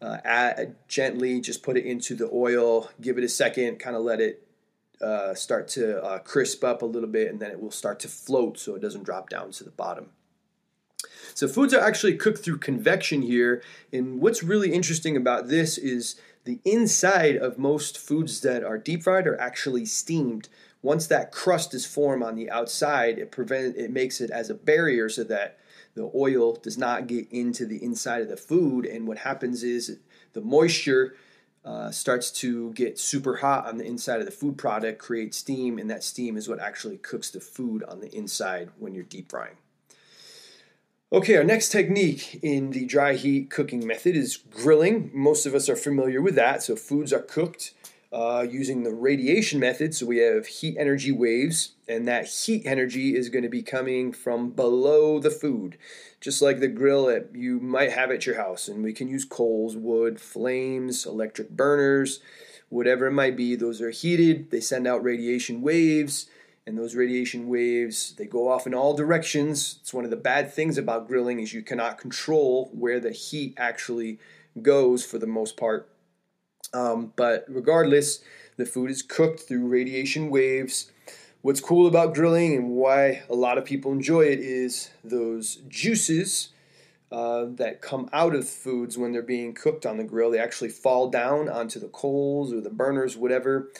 uh, 0.00 0.18
add, 0.24 0.76
gently, 0.86 1.40
just 1.40 1.64
put 1.64 1.76
it 1.76 1.84
into 1.84 2.14
the 2.14 2.30
oil. 2.32 2.90
Give 3.00 3.18
it 3.18 3.24
a 3.24 3.28
second, 3.28 3.80
kind 3.80 3.96
of 3.96 4.02
let 4.02 4.20
it 4.20 4.46
uh, 5.02 5.34
start 5.34 5.66
to 5.68 6.02
uh, 6.02 6.18
crisp 6.20 6.62
up 6.62 6.82
a 6.82 6.86
little 6.86 7.08
bit, 7.08 7.28
and 7.28 7.40
then 7.40 7.50
it 7.50 7.60
will 7.60 7.72
start 7.72 7.98
to 8.00 8.08
float 8.08 8.58
so 8.58 8.76
it 8.76 8.82
doesn't 8.82 9.02
drop 9.02 9.28
down 9.28 9.50
to 9.52 9.64
the 9.64 9.70
bottom. 9.70 10.10
So 11.34 11.46
foods 11.46 11.72
are 11.72 11.80
actually 11.80 12.16
cooked 12.16 12.44
through 12.44 12.58
convection 12.58 13.22
here, 13.22 13.62
and 13.92 14.20
what's 14.20 14.42
really 14.42 14.72
interesting 14.72 15.16
about 15.16 15.48
this 15.48 15.78
is 15.78 16.20
the 16.48 16.60
inside 16.64 17.36
of 17.36 17.58
most 17.58 17.98
foods 17.98 18.40
that 18.40 18.64
are 18.64 18.78
deep 18.78 19.02
fried 19.02 19.26
are 19.26 19.38
actually 19.38 19.84
steamed 19.84 20.48
once 20.80 21.06
that 21.06 21.30
crust 21.30 21.74
is 21.74 21.84
formed 21.84 22.22
on 22.22 22.36
the 22.36 22.50
outside, 22.50 23.18
it 23.18 23.30
prevent 23.30 23.76
it 23.76 23.90
makes 23.90 24.18
it 24.18 24.30
as 24.30 24.48
a 24.48 24.54
barrier 24.54 25.10
so 25.10 25.24
that 25.24 25.58
the 25.94 26.10
oil 26.14 26.54
does 26.54 26.78
not 26.78 27.06
get 27.06 27.30
into 27.30 27.66
the 27.66 27.84
inside 27.84 28.22
of 28.22 28.30
the 28.30 28.36
food. 28.38 28.86
And 28.86 29.06
what 29.06 29.18
happens 29.18 29.62
is 29.62 29.98
the 30.32 30.40
moisture 30.40 31.16
uh, 31.66 31.90
starts 31.90 32.30
to 32.30 32.72
get 32.72 32.98
super 32.98 33.36
hot 33.36 33.66
on 33.66 33.76
the 33.76 33.84
inside 33.84 34.20
of 34.20 34.24
the 34.24 34.32
food 34.32 34.56
product, 34.56 34.98
create 34.98 35.34
steam, 35.34 35.78
and 35.78 35.90
that 35.90 36.02
steam 36.02 36.34
is 36.38 36.48
what 36.48 36.60
actually 36.60 36.96
cooks 36.96 37.28
the 37.28 37.40
food 37.40 37.82
on 37.82 38.00
the 38.00 38.08
inside 38.16 38.70
when 38.78 38.94
you're 38.94 39.04
deep 39.04 39.28
frying. 39.30 39.56
Okay, 41.10 41.36
our 41.36 41.44
next 41.44 41.70
technique 41.70 42.38
in 42.42 42.72
the 42.72 42.84
dry 42.84 43.14
heat 43.14 43.48
cooking 43.48 43.86
method 43.86 44.14
is 44.14 44.36
grilling. 44.36 45.10
Most 45.14 45.46
of 45.46 45.54
us 45.54 45.66
are 45.70 45.76
familiar 45.76 46.20
with 46.20 46.34
that. 46.34 46.62
So, 46.62 46.76
foods 46.76 47.14
are 47.14 47.22
cooked 47.22 47.72
uh, 48.12 48.46
using 48.48 48.82
the 48.82 48.92
radiation 48.92 49.60
method. 49.60 49.94
So 49.94 50.06
we 50.06 50.18
have 50.18 50.46
heat 50.46 50.76
energy 50.78 51.12
waves, 51.12 51.72
and 51.88 52.06
that 52.08 52.26
heat 52.26 52.62
energy 52.66 53.16
is 53.16 53.28
going 53.28 53.42
to 53.42 53.48
be 53.48 53.62
coming 53.62 54.12
from 54.12 54.50
below 54.50 55.18
the 55.18 55.30
food, 55.30 55.78
just 56.20 56.42
like 56.42 56.60
the 56.60 56.68
grill 56.68 57.06
that 57.06 57.30
you 57.34 57.60
might 57.60 57.92
have 57.92 58.10
at 58.10 58.26
your 58.26 58.36
house. 58.36 58.68
And 58.68 58.82
we 58.82 58.92
can 58.92 59.08
use 59.08 59.24
coals, 59.24 59.76
wood, 59.76 60.20
flames, 60.20 61.06
electric 61.06 61.50
burners, 61.50 62.20
whatever 62.68 63.06
it 63.06 63.12
might 63.12 63.36
be. 63.36 63.56
Those 63.56 63.80
are 63.80 63.90
heated, 63.90 64.50
they 64.50 64.60
send 64.60 64.86
out 64.86 65.02
radiation 65.02 65.62
waves. 65.62 66.26
And 66.68 66.76
those 66.76 66.94
radiation 66.94 67.48
waves, 67.48 68.14
they 68.18 68.26
go 68.26 68.48
off 68.48 68.66
in 68.66 68.74
all 68.74 68.94
directions. 68.94 69.78
It's 69.80 69.94
one 69.94 70.04
of 70.04 70.10
the 70.10 70.16
bad 70.16 70.52
things 70.52 70.76
about 70.76 71.08
grilling 71.08 71.40
is 71.40 71.54
you 71.54 71.62
cannot 71.62 71.98
control 71.98 72.70
where 72.72 73.00
the 73.00 73.12
heat 73.12 73.54
actually 73.56 74.18
goes 74.60 75.04
for 75.04 75.18
the 75.18 75.26
most 75.26 75.56
part 75.56 75.88
um, 76.72 77.12
but 77.16 77.44
regardless, 77.48 78.20
the 78.56 78.66
food 78.66 78.90
is 78.90 79.02
cooked 79.02 79.40
through 79.40 79.66
radiation 79.66 80.30
waves. 80.30 80.90
What's 81.40 81.60
cool 81.60 81.86
about 81.86 82.14
grilling 82.14 82.54
and 82.54 82.70
why 82.70 83.22
a 83.30 83.34
lot 83.34 83.58
of 83.58 83.64
people 83.64 83.92
enjoy 83.92 84.22
it 84.22 84.40
is 84.40 84.90
those 85.04 85.56
juices 85.68 86.48
uh, 87.10 87.46
that 87.50 87.80
come 87.80 88.10
out 88.12 88.34
of 88.34 88.48
foods 88.48 88.98
when 88.98 89.12
they're 89.12 89.22
being 89.22 89.54
cooked 89.54 89.86
on 89.86 89.96
the 89.96 90.04
grill. 90.04 90.30
They 90.30 90.40
actually 90.40 90.68
fall 90.70 91.08
down 91.08 91.48
onto 91.48 91.78
the 91.80 91.88
coals 91.88 92.52
or 92.52 92.60
the 92.60 92.70
burners, 92.70 93.16
whatever. 93.16 93.70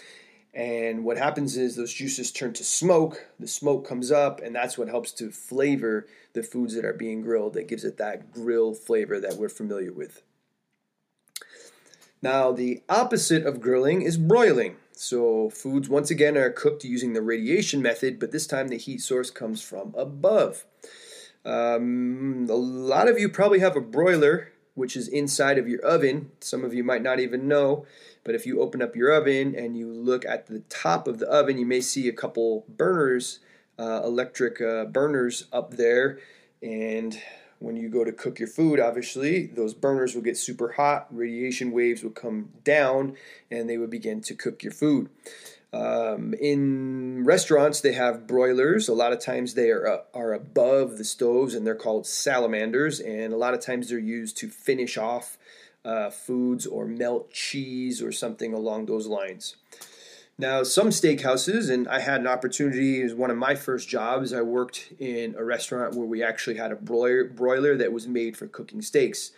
And 0.59 1.05
what 1.05 1.17
happens 1.17 1.57
is 1.57 1.77
those 1.77 1.95
juices 1.95 2.33
turn 2.33 2.53
to 2.55 2.65
smoke. 2.65 3.29
The 3.39 3.47
smoke 3.47 3.87
comes 3.87 4.11
up, 4.11 4.43
and 4.43 4.53
that's 4.53 4.77
what 4.77 4.89
helps 4.89 5.13
to 5.13 5.31
flavor 5.31 6.09
the 6.33 6.43
foods 6.43 6.75
that 6.75 6.85
are 6.85 6.93
being 6.93 7.23
grilled. 7.23 7.55
That 7.55 7.69
gives 7.69 7.85
it 7.85 7.97
that 7.99 8.33
grill 8.33 8.75
flavor 8.75 9.21
that 9.21 9.37
we're 9.37 9.51
familiar 9.51 9.93
with. 9.93 10.21
Now, 12.21 12.51
the 12.51 12.83
opposite 12.89 13.47
of 13.47 13.61
grilling 13.61 14.03
is 14.03 14.19
broiling. 14.19 14.75
So, 14.91 15.49
foods 15.49 15.89
once 15.89 16.11
again 16.11 16.37
are 16.37 16.51
cooked 16.51 16.83
using 16.83 17.13
the 17.13 17.23
radiation 17.23 17.81
method, 17.81 18.19
but 18.19 18.33
this 18.33 18.49
time 18.49 18.67
the 18.67 18.79
heat 18.79 19.01
source 19.01 19.31
comes 19.31 19.63
from 19.63 19.95
above. 19.97 20.65
Um, 21.45 22.49
a 22.51 22.55
lot 22.57 23.07
of 23.07 23.17
you 23.17 23.29
probably 23.29 23.61
have 23.61 23.77
a 23.77 23.81
broiler, 23.81 24.51
which 24.79 24.97
is 24.97 25.09
inside 25.09 25.59
of 25.59 25.69
your 25.69 25.81
oven. 25.81 26.31
Some 26.41 26.65
of 26.65 26.73
you 26.73 26.85
might 26.85 27.03
not 27.03 27.19
even 27.19 27.49
know, 27.49 27.85
but 28.23 28.37
if 28.37 28.47
you 28.47 28.61
open 28.61 28.81
up 28.81 28.95
your 28.95 29.13
oven 29.13 29.55
and 29.57 29.77
you 29.77 29.93
look 29.93 30.25
at 30.25 30.47
the 30.47 30.61
top 30.69 31.09
of 31.09 31.19
the 31.19 31.29
oven, 31.29 31.59
you 31.59 31.67
may 31.67 31.81
see 31.81 32.09
a 32.09 32.13
couple 32.13 32.65
burners, 32.69 33.41
uh, 33.79 34.03
electric 34.05 34.61
uh, 34.61 34.85
burners 34.85 35.47
up 35.53 35.73
there. 35.73 36.21
And 36.63 37.21
when 37.59 37.77
you 37.77 37.89
go 37.89 38.05
to 38.05 38.13
cook 38.13 38.39
your 38.39 38.49
food, 38.49 38.79
obviously, 38.79 39.47
those 39.47 39.75
burners 39.75 40.15
will 40.15 40.23
get 40.23 40.37
super 40.37 40.73
hot, 40.73 41.09
radiation 41.11 41.73
waves 41.73 42.05
will 42.05 42.11
come 42.11 42.51
down, 42.63 43.17
and 43.51 43.69
they 43.69 43.79
will 43.79 43.89
begin 43.89 44.21
to 44.23 44.35
cook 44.35 44.63
your 44.63 44.73
food. 44.73 45.11
Um, 45.73 46.35
in 46.41 47.25
restaurants, 47.25 47.81
they 47.81 47.93
have 47.93 48.27
broilers. 48.27 48.89
A 48.89 48.95
lot 48.95 49.13
of 49.13 49.21
times 49.21 49.55
they 49.55 49.71
are, 49.71 49.87
uh, 49.87 49.99
are 50.15 50.33
above 50.33 50.97
the 50.97 51.05
stoves 51.05 51.55
and 51.55 51.67
they're 51.67 51.75
called 51.75 52.07
salamanders. 52.07 53.01
And 53.01 53.33
a 53.33 53.37
lot 53.37 53.55
of 53.55 53.61
times 53.61 53.89
they're 53.89 53.99
used 53.99 54.37
to 54.39 54.49
finish 54.49 54.97
off 54.97 55.37
uh, 55.85 56.11
foods 56.11 56.67
or 56.67 56.87
melt 56.87 57.31
cheese 57.33 58.03
or 58.03 58.13
something 58.13 58.55
along 58.55 58.87
those 58.87 59.07
lines. 59.07 59.57
Now, 60.41 60.63
some 60.63 60.91
steakhouses, 60.91 61.69
and 61.69 61.89
I 61.89 61.99
had 61.99 62.21
an 62.21 62.29
opportunity, 62.29 63.01
it 63.01 63.05
was 63.05 63.15
one 63.15 63.33
of 63.33 63.37
my 63.37 63.57
first 63.57 63.89
jobs, 63.89 64.33
I 64.33 64.41
worked 64.43 64.93
in 65.01 65.35
a 65.37 65.43
restaurant 65.43 65.97
where 65.97 66.07
we 66.07 66.23
actually 66.23 66.57
had 66.57 66.71
a 66.71 66.77
broiler, 66.77 67.25
broiler 67.25 67.77
that 67.77 67.93
was 67.93 68.07
made 68.07 68.37
for 68.37 68.47
cooking 68.47 68.81
steaks. 68.81 69.33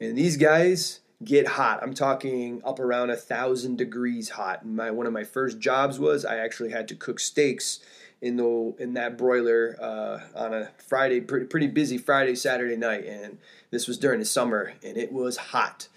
And 0.00 0.16
these 0.16 0.36
guys 0.36 1.00
get 1.24 1.46
hot. 1.46 1.80
I'm 1.82 1.94
talking 1.94 2.60
up 2.64 2.78
around 2.78 3.10
a 3.10 3.16
thousand 3.16 3.78
degrees 3.78 4.30
hot. 4.30 4.66
My 4.66 4.90
one 4.90 5.06
of 5.06 5.12
my 5.12 5.24
first 5.24 5.58
jobs 5.58 5.98
was 5.98 6.24
I 6.24 6.36
actually 6.36 6.70
had 6.70 6.88
to 6.88 6.94
cook 6.94 7.20
steaks 7.20 7.80
in 8.20 8.36
the 8.36 8.74
in 8.78 8.94
that 8.94 9.18
broiler 9.18 9.76
uh, 9.80 10.20
on 10.34 10.54
a 10.54 10.70
Friday, 10.88 11.20
pretty, 11.20 11.46
pretty 11.46 11.66
busy 11.66 11.98
Friday, 11.98 12.34
Saturday 12.34 12.76
night, 12.76 13.04
and 13.04 13.38
this 13.70 13.86
was 13.86 13.98
during 13.98 14.20
the 14.20 14.26
summer, 14.26 14.74
and 14.82 14.96
it 14.96 15.12
was 15.12 15.36
hot. 15.36 15.88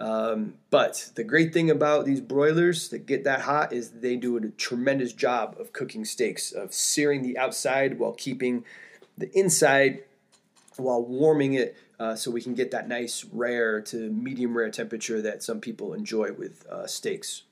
Um, 0.00 0.54
but 0.70 1.10
the 1.16 1.24
great 1.24 1.52
thing 1.52 1.70
about 1.70 2.04
these 2.04 2.20
broilers 2.20 2.88
that 2.90 3.06
get 3.06 3.24
that 3.24 3.40
hot 3.40 3.72
is 3.72 3.90
they 3.90 4.14
do 4.14 4.36
a 4.36 4.48
tremendous 4.50 5.12
job 5.12 5.56
of 5.58 5.72
cooking 5.72 6.04
steaks, 6.04 6.52
of 6.52 6.72
searing 6.72 7.22
the 7.22 7.36
outside 7.36 7.98
while 7.98 8.12
keeping 8.12 8.64
the 9.16 9.30
inside 9.36 10.04
while 10.76 11.02
warming 11.02 11.54
it 11.54 11.76
uh, 11.98 12.14
so 12.14 12.30
we 12.30 12.40
can 12.40 12.54
get 12.54 12.70
that 12.70 12.88
nice 12.88 13.24
rare 13.32 13.80
to 13.80 14.10
medium 14.10 14.56
rare 14.56 14.70
temperature 14.70 15.20
that 15.22 15.42
some 15.42 15.60
people 15.60 15.94
enjoy 15.94 16.32
with 16.32 16.66
uh, 16.66 16.86
steaks. 16.86 17.42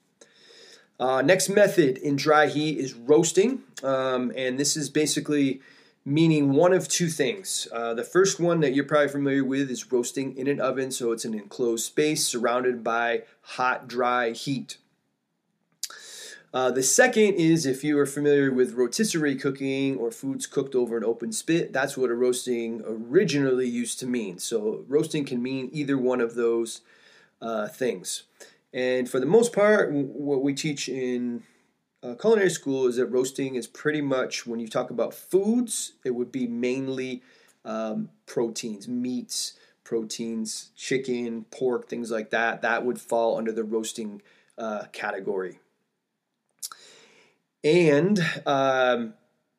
Uh, 0.99 1.21
next 1.21 1.49
method 1.49 1.99
in 1.99 2.17
dry 2.17 2.47
heat 2.47 2.79
is 2.79 2.95
roasting, 2.95 3.63
um, 3.83 4.33
and 4.35 4.59
this 4.59 4.77
is 4.77 4.89
basically 4.89 5.61
meaning 6.07 6.53
one 6.53 6.73
of 6.73 6.89
two 6.89 7.09
things. 7.09 7.69
Uh, 7.73 7.93
the 7.93 8.05
first 8.05 8.41
one 8.41 8.61
that 8.61 8.73
you're 8.75 8.85
probably 8.85 9.09
familiar 9.09 9.45
with 9.45 9.71
is 9.71 9.93
roasting 9.93 10.37
in 10.37 10.47
an 10.47 10.61
oven, 10.61 10.91
so 10.91 11.13
it's 11.13 11.25
an 11.25 11.35
enclosed 11.35 11.85
space 11.85 12.25
surrounded 12.25 12.83
by 12.83 13.25
hot, 13.43 13.89
dry 13.89 14.31
heat. 14.31 14.79
Uh, 16.57 16.71
the 16.71 16.83
second 16.83 17.35
is 17.35 17.67
if 17.67 17.85
you 17.85 17.99
are 17.99 18.07
familiar 18.07 18.51
with 18.51 18.73
rotisserie 18.73 19.37
cooking 19.37 19.95
or 19.99 20.11
foods 20.11 20.47
cooked 20.47 20.75
over 20.75 20.97
an 20.97 21.05
open 21.05 21.31
spit, 21.31 21.71
that's 21.71 21.99
what 21.99 22.09
a 22.09 22.15
roasting 22.15 22.83
originally 22.87 23.69
used 23.69 24.01
to 24.01 24.07
mean. 24.07 24.39
So, 24.39 24.83
roasting 24.89 25.27
can 25.27 25.43
mean 25.43 25.69
either 25.71 25.99
one 25.99 26.23
of 26.23 26.35
those 26.35 26.81
uh, 27.43 27.69
things. 27.69 28.23
And 28.73 29.07
for 29.07 29.21
the 29.21 29.27
most 29.27 29.53
part, 29.53 29.93
what 29.93 30.43
we 30.43 30.55
teach 30.55 30.89
in 30.89 31.43
uh, 32.03 32.15
culinary 32.15 32.49
school 32.49 32.87
is 32.87 32.97
that 32.97 33.09
roasting 33.09 33.57
is 33.57 33.67
pretty 33.67 34.01
much 34.01 34.47
when 34.47 34.59
you 34.59 34.67
talk 34.67 34.89
about 34.89 35.13
foods, 35.13 35.93
it 36.07 36.15
would 36.15 36.33
be 36.33 36.47
mainly 36.47 37.23
um, 37.67 38.09
proteins, 38.25 38.89
meats, 38.89 39.59
proteins, 39.85 40.71
chicken, 40.75 41.45
pork, 41.51 41.87
things 41.87 42.11
like 42.11 42.31
that. 42.31 42.63
That 42.63 42.83
would 42.87 42.99
fall 42.99 43.37
under 43.37 43.53
the 43.53 43.63
roasting 43.63 44.23
uh, 44.57 44.85
category. 44.91 45.59
And 47.67 48.25
um, 48.47 49.15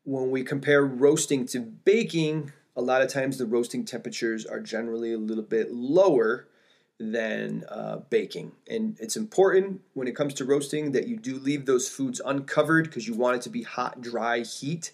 when 0.06 0.32
we 0.32 0.42
compare 0.42 0.86
roasting 0.86 1.46
to 1.48 1.60
baking, 1.60 2.54
a 2.74 2.82
lot 2.82 3.02
of 3.02 3.10
times 3.10 3.38
the 3.38 3.46
roasting 3.46 3.84
temperatures 3.84 4.46
are 4.46 4.62
generally 4.62 5.12
a 5.12 5.18
little 5.18 5.44
bit 5.44 5.74
lower 5.74 6.48
than 7.02 7.66
uh, 7.68 7.98
baking. 8.10 8.54
And 8.70 8.98
it's 9.02 9.18
important 9.18 9.82
when 9.94 10.08
it 10.08 10.16
comes 10.16 10.34
to 10.36 10.46
roasting 10.46 10.94
that 10.94 11.10
you 11.10 11.18
do 11.18 11.38
leave 11.38 11.66
those 11.66 11.90
foods 11.90 12.22
uncovered 12.24 12.86
because 12.86 13.10
you 13.10 13.14
want 13.14 13.36
it 13.36 13.42
to 13.42 13.50
be 13.50 13.64
hot, 13.64 14.00
dry 14.00 14.40
heat 14.40 14.94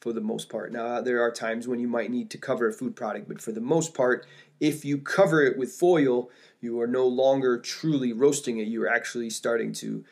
for 0.00 0.14
the 0.14 0.22
most 0.22 0.48
part. 0.48 0.72
Now, 0.72 1.02
there 1.02 1.20
are 1.20 1.30
times 1.30 1.68
when 1.68 1.80
you 1.80 1.86
might 1.86 2.10
need 2.10 2.30
to 2.30 2.38
cover 2.38 2.66
a 2.66 2.72
food 2.72 2.96
product, 2.96 3.28
but 3.28 3.42
for 3.42 3.52
the 3.52 3.60
most 3.60 3.92
part, 3.92 4.26
if 4.58 4.86
you 4.86 4.96
cover 4.96 5.42
it 5.42 5.58
with 5.58 5.70
foil, 5.70 6.30
you 6.62 6.80
are 6.80 6.86
no 6.86 7.06
longer 7.06 7.58
truly 7.58 8.14
roasting 8.14 8.56
it. 8.56 8.68
You 8.68 8.84
are 8.84 8.90
actually 8.90 9.28
starting 9.28 9.74
to 9.74 10.02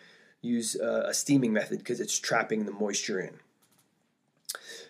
use 0.43 0.77
uh, 0.79 1.05
a 1.07 1.15
steaming 1.15 1.53
method 1.53 1.79
because 1.79 2.01
it's 2.01 2.19
trapping 2.19 2.67
the 2.67 2.73
moisture 2.73 3.21
in. 3.21 3.39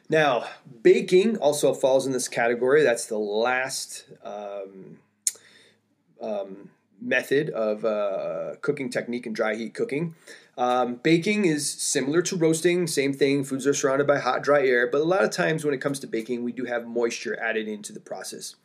Now, 0.08 0.46
baking 0.82 1.36
also 1.38 1.72
falls 1.72 2.06
in 2.06 2.12
this 2.12 2.28
category. 2.28 2.82
That's 2.82 3.06
the 3.06 3.18
last 3.18 4.04
um, 4.24 4.98
um, 6.20 6.70
method 7.00 7.50
of 7.50 7.84
uh, 7.84 8.56
cooking 8.60 8.90
technique 8.90 9.26
and 9.26 9.34
dry 9.34 9.54
heat 9.54 9.74
cooking. 9.74 10.14
Um, 10.58 10.96
baking 10.96 11.46
is 11.46 11.70
similar 11.70 12.20
to 12.22 12.36
roasting, 12.36 12.86
same 12.86 13.14
thing. 13.14 13.42
Foods 13.42 13.66
are 13.66 13.72
surrounded 13.72 14.06
by 14.06 14.18
hot, 14.18 14.42
dry 14.42 14.66
air, 14.66 14.86
but 14.86 15.00
a 15.00 15.04
lot 15.04 15.24
of 15.24 15.30
times 15.30 15.64
when 15.64 15.72
it 15.72 15.80
comes 15.80 15.98
to 16.00 16.06
baking, 16.06 16.44
we 16.44 16.52
do 16.52 16.66
have 16.66 16.86
moisture 16.86 17.40
added 17.40 17.68
into 17.68 17.92
the 17.92 18.00
process. 18.00 18.56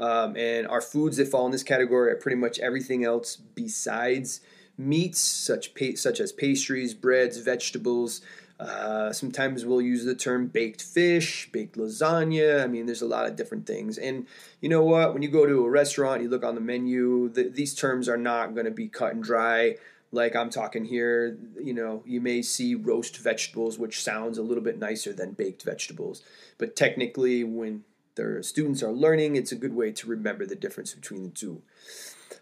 Um, 0.00 0.36
and 0.36 0.66
our 0.66 0.80
foods 0.80 1.18
that 1.18 1.28
fall 1.28 1.46
in 1.46 1.52
this 1.52 1.62
category 1.62 2.10
are 2.10 2.16
pretty 2.16 2.36
much 2.36 2.58
everything 2.58 3.04
else 3.04 3.36
besides 3.36 4.40
meats, 4.78 5.20
such 5.20 5.74
pa- 5.74 5.96
such 5.96 6.20
as 6.20 6.32
pastries, 6.32 6.94
breads, 6.94 7.38
vegetables, 7.38 8.20
uh, 8.58 9.12
sometimes 9.12 9.66
we'll 9.66 9.82
use 9.82 10.04
the 10.04 10.14
term 10.14 10.46
baked 10.46 10.82
fish, 10.82 11.50
baked 11.52 11.76
lasagna. 11.76 12.62
I 12.62 12.66
mean, 12.66 12.86
there's 12.86 13.02
a 13.02 13.06
lot 13.06 13.26
of 13.26 13.36
different 13.36 13.66
things. 13.66 13.98
And 13.98 14.26
you 14.60 14.68
know 14.68 14.82
what? 14.82 15.12
When 15.12 15.22
you 15.22 15.28
go 15.28 15.44
to 15.44 15.64
a 15.64 15.70
restaurant, 15.70 16.22
you 16.22 16.28
look 16.28 16.44
on 16.44 16.54
the 16.54 16.60
menu, 16.60 17.28
the, 17.28 17.50
these 17.50 17.74
terms 17.74 18.08
are 18.08 18.16
not 18.16 18.54
going 18.54 18.64
to 18.64 18.70
be 18.70 18.88
cut 18.88 19.12
and 19.12 19.22
dry 19.22 19.76
like 20.12 20.36
I'm 20.36 20.50
talking 20.50 20.84
here, 20.84 21.36
you 21.60 21.74
know, 21.74 22.02
you 22.06 22.20
may 22.20 22.40
see 22.40 22.74
roast 22.74 23.18
vegetables, 23.18 23.78
which 23.78 24.02
sounds 24.02 24.38
a 24.38 24.42
little 24.42 24.62
bit 24.62 24.78
nicer 24.78 25.12
than 25.12 25.32
baked 25.32 25.62
vegetables. 25.62 26.22
But 26.58 26.76
technically, 26.76 27.44
when 27.44 27.84
their 28.14 28.42
students 28.42 28.82
are 28.82 28.92
learning, 28.92 29.36
it's 29.36 29.52
a 29.52 29.56
good 29.56 29.74
way 29.74 29.92
to 29.92 30.06
remember 30.06 30.46
the 30.46 30.56
difference 30.56 30.94
between 30.94 31.24
the 31.24 31.30
two. 31.30 31.62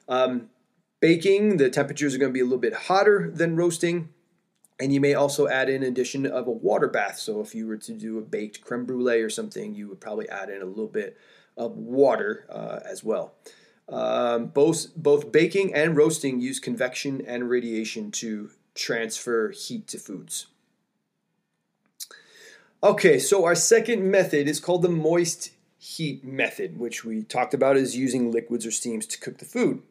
Um, 0.08 0.50
baking, 1.04 1.58
the 1.58 1.68
temperatures 1.68 2.14
are 2.14 2.18
going 2.18 2.32
to 2.32 2.32
be 2.32 2.40
a 2.40 2.44
little 2.44 2.56
bit 2.56 2.72
hotter 2.72 3.30
than 3.30 3.56
roasting. 3.56 4.08
And 4.80 4.90
you 4.90 5.02
may 5.02 5.12
also 5.12 5.46
add 5.46 5.68
in 5.68 5.82
addition 5.82 6.24
of 6.24 6.46
a 6.46 6.50
water 6.50 6.88
bath. 6.88 7.18
So 7.18 7.42
if 7.42 7.54
you 7.54 7.66
were 7.66 7.76
to 7.76 7.92
do 7.92 8.16
a 8.16 8.22
baked 8.22 8.62
creme 8.62 8.86
brulee 8.86 9.20
or 9.20 9.28
something, 9.28 9.74
you 9.74 9.86
would 9.90 10.00
probably 10.00 10.26
add 10.30 10.48
in 10.48 10.62
a 10.62 10.64
little 10.64 10.86
bit 10.88 11.18
of 11.58 11.76
water 11.76 12.46
uh, 12.48 12.80
as 12.90 13.04
well. 13.04 13.34
Um, 13.86 14.46
both 14.46 14.96
both 14.96 15.30
baking 15.30 15.74
and 15.74 15.94
roasting 15.94 16.40
use 16.40 16.58
convection 16.58 17.22
and 17.26 17.50
radiation 17.50 18.10
to 18.12 18.52
transfer 18.74 19.50
heat 19.50 19.86
to 19.88 19.98
foods. 19.98 20.46
Okay, 22.82 23.18
so 23.18 23.44
our 23.44 23.54
second 23.54 24.10
method 24.10 24.48
is 24.48 24.58
called 24.58 24.80
the 24.80 24.88
moist 24.88 25.50
heat 25.76 26.24
method, 26.24 26.78
which 26.78 27.04
we 27.04 27.24
talked 27.24 27.52
about 27.52 27.76
is 27.76 27.94
using 27.94 28.32
liquids 28.32 28.64
or 28.64 28.70
steams 28.70 29.04
to 29.08 29.20
cook 29.20 29.36
the 29.36 29.44
food. 29.44 29.82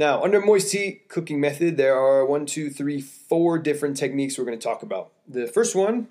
Now, 0.00 0.22
under 0.22 0.40
moist 0.40 0.72
heat 0.72 1.10
cooking 1.10 1.42
method, 1.42 1.76
there 1.76 1.94
are 1.94 2.24
one, 2.24 2.46
two, 2.46 2.70
three, 2.70 3.02
four 3.02 3.58
different 3.58 3.98
techniques 3.98 4.38
we're 4.38 4.46
going 4.46 4.58
to 4.58 4.64
talk 4.64 4.82
about. 4.82 5.10
The 5.28 5.46
first 5.46 5.76
one 5.76 6.08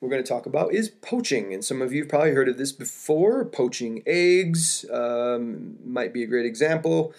we're 0.00 0.08
going 0.08 0.20
to 0.20 0.28
talk 0.28 0.46
about 0.46 0.74
is 0.74 0.88
poaching. 0.88 1.54
And 1.54 1.64
some 1.64 1.80
of 1.80 1.92
you 1.92 2.02
have 2.02 2.08
probably 2.08 2.32
heard 2.32 2.48
of 2.48 2.58
this 2.58 2.72
before. 2.72 3.44
Poaching 3.44 4.02
eggs 4.04 4.84
um, 4.92 5.76
might 5.84 6.12
be 6.12 6.24
a 6.24 6.26
great 6.26 6.44
example. 6.44 7.14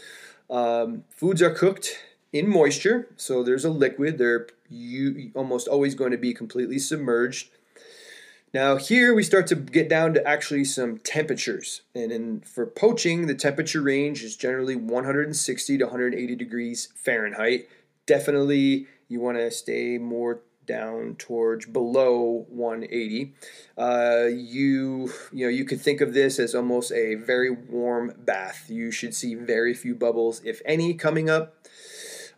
Um, 0.50 1.06
foods 1.12 1.42
are 1.42 1.50
cooked 1.50 1.98
in 2.34 2.50
moisture, 2.50 3.08
so 3.16 3.42
there's 3.42 3.64
a 3.64 3.70
liquid. 3.70 4.18
They're 4.18 4.48
you, 4.70 5.32
almost 5.34 5.70
always 5.70 5.96
going 5.96 6.12
to 6.12 6.18
be 6.18 6.34
completely 6.34 6.78
submerged. 6.78 7.52
Now, 8.54 8.76
here 8.76 9.14
we 9.14 9.24
start 9.24 9.48
to 9.48 9.56
get 9.56 9.88
down 9.88 10.14
to 10.14 10.28
actually 10.28 10.66
some 10.66 10.98
temperatures. 10.98 11.84
And 11.96 12.12
in, 12.12 12.42
for 12.42 12.66
poaching, 12.66 13.28
the 13.28 13.36
temperature 13.36 13.82
range 13.82 14.24
is 14.24 14.36
generally 14.36 14.76
160 14.76 15.78
to 15.78 15.84
180 15.86 16.36
degrees 16.36 16.90
Fahrenheit. 16.96 17.70
Definitely, 18.06 18.88
you 19.08 19.22
want 19.22 19.38
to 19.38 19.50
stay 19.52 19.98
more 19.98 20.42
down 20.66 21.16
towards 21.16 21.66
below 21.66 22.46
180. 22.50 23.34
Uh, 23.78 24.26
you 24.28 25.12
you 25.32 25.46
know 25.46 25.50
you 25.50 25.66
could 25.66 25.82
think 25.82 26.02
of 26.02 26.14
this 26.14 26.40
as 26.40 26.54
almost 26.54 26.92
a 26.92 27.16
very 27.16 27.50
warm 27.50 28.14
bath. 28.18 28.66
You 28.70 28.92
should 28.92 29.14
see 29.14 29.34
very 29.36 29.74
few 29.74 29.96
bubbles, 29.96 30.42
if 30.44 30.62
any, 30.66 30.94
coming 30.94 31.30
up. 31.30 31.56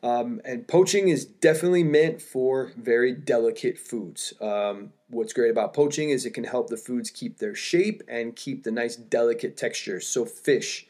Um, 0.03 0.41
and 0.43 0.67
poaching 0.67 1.07
is 1.07 1.23
definitely 1.25 1.83
meant 1.83 2.21
for 2.21 2.73
very 2.77 3.13
delicate 3.13 3.77
foods. 3.77 4.33
Um, 4.41 4.91
what's 5.09 5.31
great 5.31 5.49
about 5.49 5.73
poaching 5.73 6.09
is 6.09 6.25
it 6.25 6.33
can 6.33 6.43
help 6.43 6.69
the 6.69 6.75
foods 6.75 7.09
keep 7.09 7.37
their 7.37 7.55
shape 7.55 8.03
and 8.09 8.35
keep 8.35 8.63
the 8.63 8.71
nice 8.71 8.97
delicate 8.97 9.55
texture. 9.55 10.01
So 10.01 10.25
fish, 10.25 10.85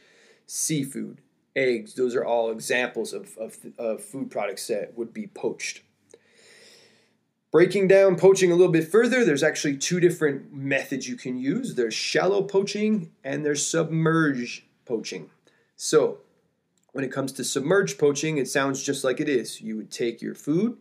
seafood, 0.47 1.21
eggs, 1.55 1.93
those 1.93 2.15
are 2.15 2.25
all 2.25 2.51
examples 2.51 3.13
of, 3.13 3.37
of, 3.37 3.57
of 3.77 4.03
food 4.03 4.31
products 4.31 4.65
that 4.67 4.97
would 4.97 5.13
be 5.13 5.27
poached. 5.27 5.83
Breaking 7.51 7.87
down 7.87 8.15
poaching 8.15 8.51
a 8.51 8.55
little 8.55 8.71
bit 8.71 8.87
further, 8.87 9.23
there's 9.23 9.43
actually 9.43 9.77
two 9.77 9.99
different 9.99 10.51
methods 10.51 11.07
you 11.07 11.15
can 11.15 11.37
use. 11.37 11.75
There's 11.75 11.93
shallow 11.93 12.41
poaching 12.41 13.11
and 13.23 13.45
there's 13.45 13.63
submerged 13.63 14.63
poaching. 14.85 15.29
So, 15.75 16.17
when 16.93 17.03
it 17.03 17.11
comes 17.11 17.33
to 17.33 17.43
submerged 17.43 17.99
poaching, 17.99 18.37
it 18.37 18.47
sounds 18.47 18.81
just 18.81 19.03
like 19.03 19.19
it 19.19 19.27
is. 19.27 19.61
You 19.61 19.75
would 19.75 19.91
take 19.91 20.21
your 20.21 20.35
food 20.35 20.77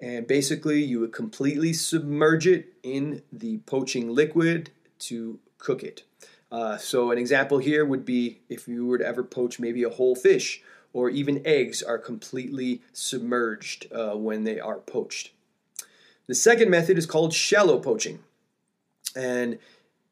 and 0.00 0.26
basically 0.26 0.82
you 0.82 1.00
would 1.00 1.12
completely 1.12 1.72
submerge 1.72 2.46
it 2.46 2.74
in 2.82 3.22
the 3.32 3.58
poaching 3.58 4.10
liquid 4.10 4.70
to 4.98 5.40
cook 5.58 5.82
it. 5.82 6.04
Uh, 6.52 6.76
so, 6.76 7.10
an 7.10 7.18
example 7.18 7.58
here 7.58 7.84
would 7.84 8.04
be 8.04 8.40
if 8.48 8.68
you 8.68 8.86
were 8.86 8.98
to 8.98 9.06
ever 9.06 9.24
poach 9.24 9.58
maybe 9.58 9.82
a 9.82 9.88
whole 9.88 10.14
fish 10.14 10.62
or 10.92 11.08
even 11.08 11.42
eggs 11.44 11.82
are 11.82 11.98
completely 11.98 12.82
submerged 12.92 13.90
uh, 13.92 14.12
when 14.12 14.44
they 14.44 14.60
are 14.60 14.78
poached. 14.78 15.30
The 16.26 16.34
second 16.34 16.70
method 16.70 16.96
is 16.96 17.06
called 17.06 17.32
shallow 17.32 17.78
poaching. 17.78 18.20
And 19.16 19.58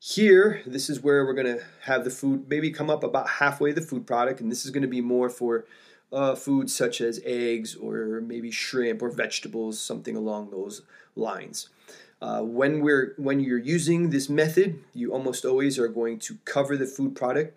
here, 0.04 0.62
this 0.66 0.90
is 0.90 1.00
where 1.00 1.24
we're 1.24 1.32
going 1.32 1.58
to 1.58 1.62
have 1.82 2.02
the 2.02 2.10
food 2.10 2.48
maybe 2.48 2.72
come 2.72 2.90
up 2.90 3.04
about 3.04 3.28
halfway 3.38 3.70
the 3.70 3.80
food 3.80 4.04
product, 4.04 4.40
and 4.40 4.50
this 4.50 4.64
is 4.64 4.72
going 4.72 4.82
to 4.82 4.88
be 4.88 5.00
more 5.00 5.30
for 5.30 5.64
uh, 6.12 6.34
foods 6.34 6.74
such 6.74 7.00
as 7.00 7.20
eggs 7.24 7.76
or 7.76 8.20
maybe 8.20 8.50
shrimp 8.50 9.00
or 9.00 9.10
vegetables, 9.10 9.80
something 9.80 10.16
along 10.16 10.50
those 10.50 10.82
lines. 11.14 11.68
Uh, 12.20 12.40
when 12.40 12.80
we're 12.80 13.14
when 13.16 13.38
you're 13.38 13.58
using 13.58 14.10
this 14.10 14.28
method, 14.28 14.82
you 14.92 15.12
almost 15.12 15.44
always 15.44 15.78
are 15.78 15.86
going 15.86 16.18
to 16.18 16.36
cover 16.44 16.76
the 16.76 16.86
food 16.86 17.14
product. 17.14 17.56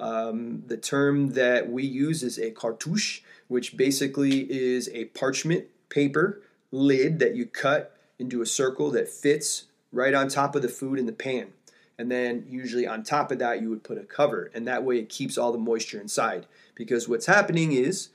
Um, 0.00 0.64
the 0.66 0.76
term 0.76 1.34
that 1.34 1.70
we 1.70 1.84
use 1.84 2.24
is 2.24 2.40
a 2.40 2.50
cartouche, 2.50 3.20
which 3.46 3.76
basically 3.76 4.50
is 4.50 4.88
a 4.92 5.04
parchment 5.06 5.66
paper 5.90 6.42
lid 6.72 7.20
that 7.20 7.36
you 7.36 7.46
cut 7.46 7.96
into 8.18 8.42
a 8.42 8.46
circle 8.46 8.90
that 8.90 9.08
fits 9.08 9.66
right 9.92 10.12
on 10.12 10.26
top 10.26 10.56
of 10.56 10.62
the 10.62 10.68
food 10.68 10.98
in 10.98 11.06
the 11.06 11.12
pan. 11.12 11.52
And 11.98 12.10
then 12.10 12.44
usually 12.48 12.86
on 12.86 13.02
top 13.02 13.30
of 13.30 13.38
that, 13.38 13.62
you 13.62 13.70
would 13.70 13.84
put 13.84 13.98
a 13.98 14.04
cover, 14.04 14.50
and 14.52 14.66
that 14.66 14.84
way 14.84 14.98
it 14.98 15.08
keeps 15.08 15.38
all 15.38 15.52
the 15.52 15.58
moisture 15.58 16.00
inside. 16.00 16.46
Because 16.74 17.08
what's 17.08 17.26
happening 17.26 17.72
is 17.72 18.08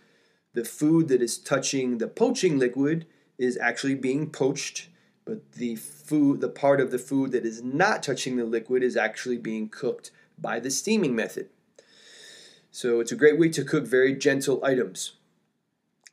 the 0.54 0.66
food 0.66 1.08
that 1.08 1.22
is 1.22 1.38
touching 1.38 1.98
the 1.98 2.08
poaching 2.08 2.60
liquid 2.60 3.06
is 3.38 3.58
actually 3.58 3.96
being 3.96 4.30
poached, 4.30 4.90
but 5.24 5.54
the 5.54 5.78
food, 5.78 6.42
the 6.42 6.50
part 6.50 6.82
of 6.82 6.92
the 6.92 7.00
food 7.00 7.32
that 7.32 7.46
is 7.46 7.64
not 7.64 8.04
touching 8.04 8.36
the 8.36 8.44
liquid, 8.44 8.84
is 8.84 8.98
actually 8.98 9.38
being 9.38 9.70
cooked 9.70 10.12
by 10.38 10.60
the 10.60 10.72
steaming 10.72 11.16
method. 11.16 11.50
So 12.72 13.00
it's 13.00 13.12
a 13.12 13.16
great 13.16 13.40
way 13.40 13.50
to 13.50 13.64
cook 13.64 13.86
very 13.86 14.14
gentle 14.14 14.64
items. 14.64 15.14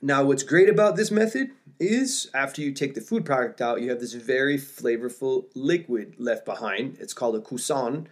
Now, 0.02 0.24
what's 0.24 0.42
great 0.42 0.68
about 0.68 0.96
this 0.96 1.10
method 1.10 1.50
is 1.80 2.30
after 2.34 2.60
you 2.60 2.72
take 2.72 2.94
the 2.94 3.00
food 3.00 3.24
product 3.24 3.60
out, 3.60 3.80
you 3.80 3.90
have 3.90 4.00
this 4.00 4.12
very 4.12 4.58
flavorful 4.58 5.46
liquid 5.54 6.16
left 6.18 6.44
behind. 6.44 6.98
It's 7.00 7.14
called 7.14 7.36
a 7.36 7.40
cuisson. 7.40 8.08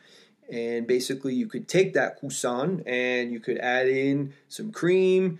And 0.51 0.87
basically, 0.87 1.35
you 1.35 1.47
could 1.47 1.68
take 1.68 1.94
that 1.94 2.16
cuisson 2.16 2.83
and 2.87 3.33
you 3.33 3.40
could 3.40 3.59
add 3.59 3.88
in 3.88 4.35
some 4.49 4.73
cream. 4.73 5.38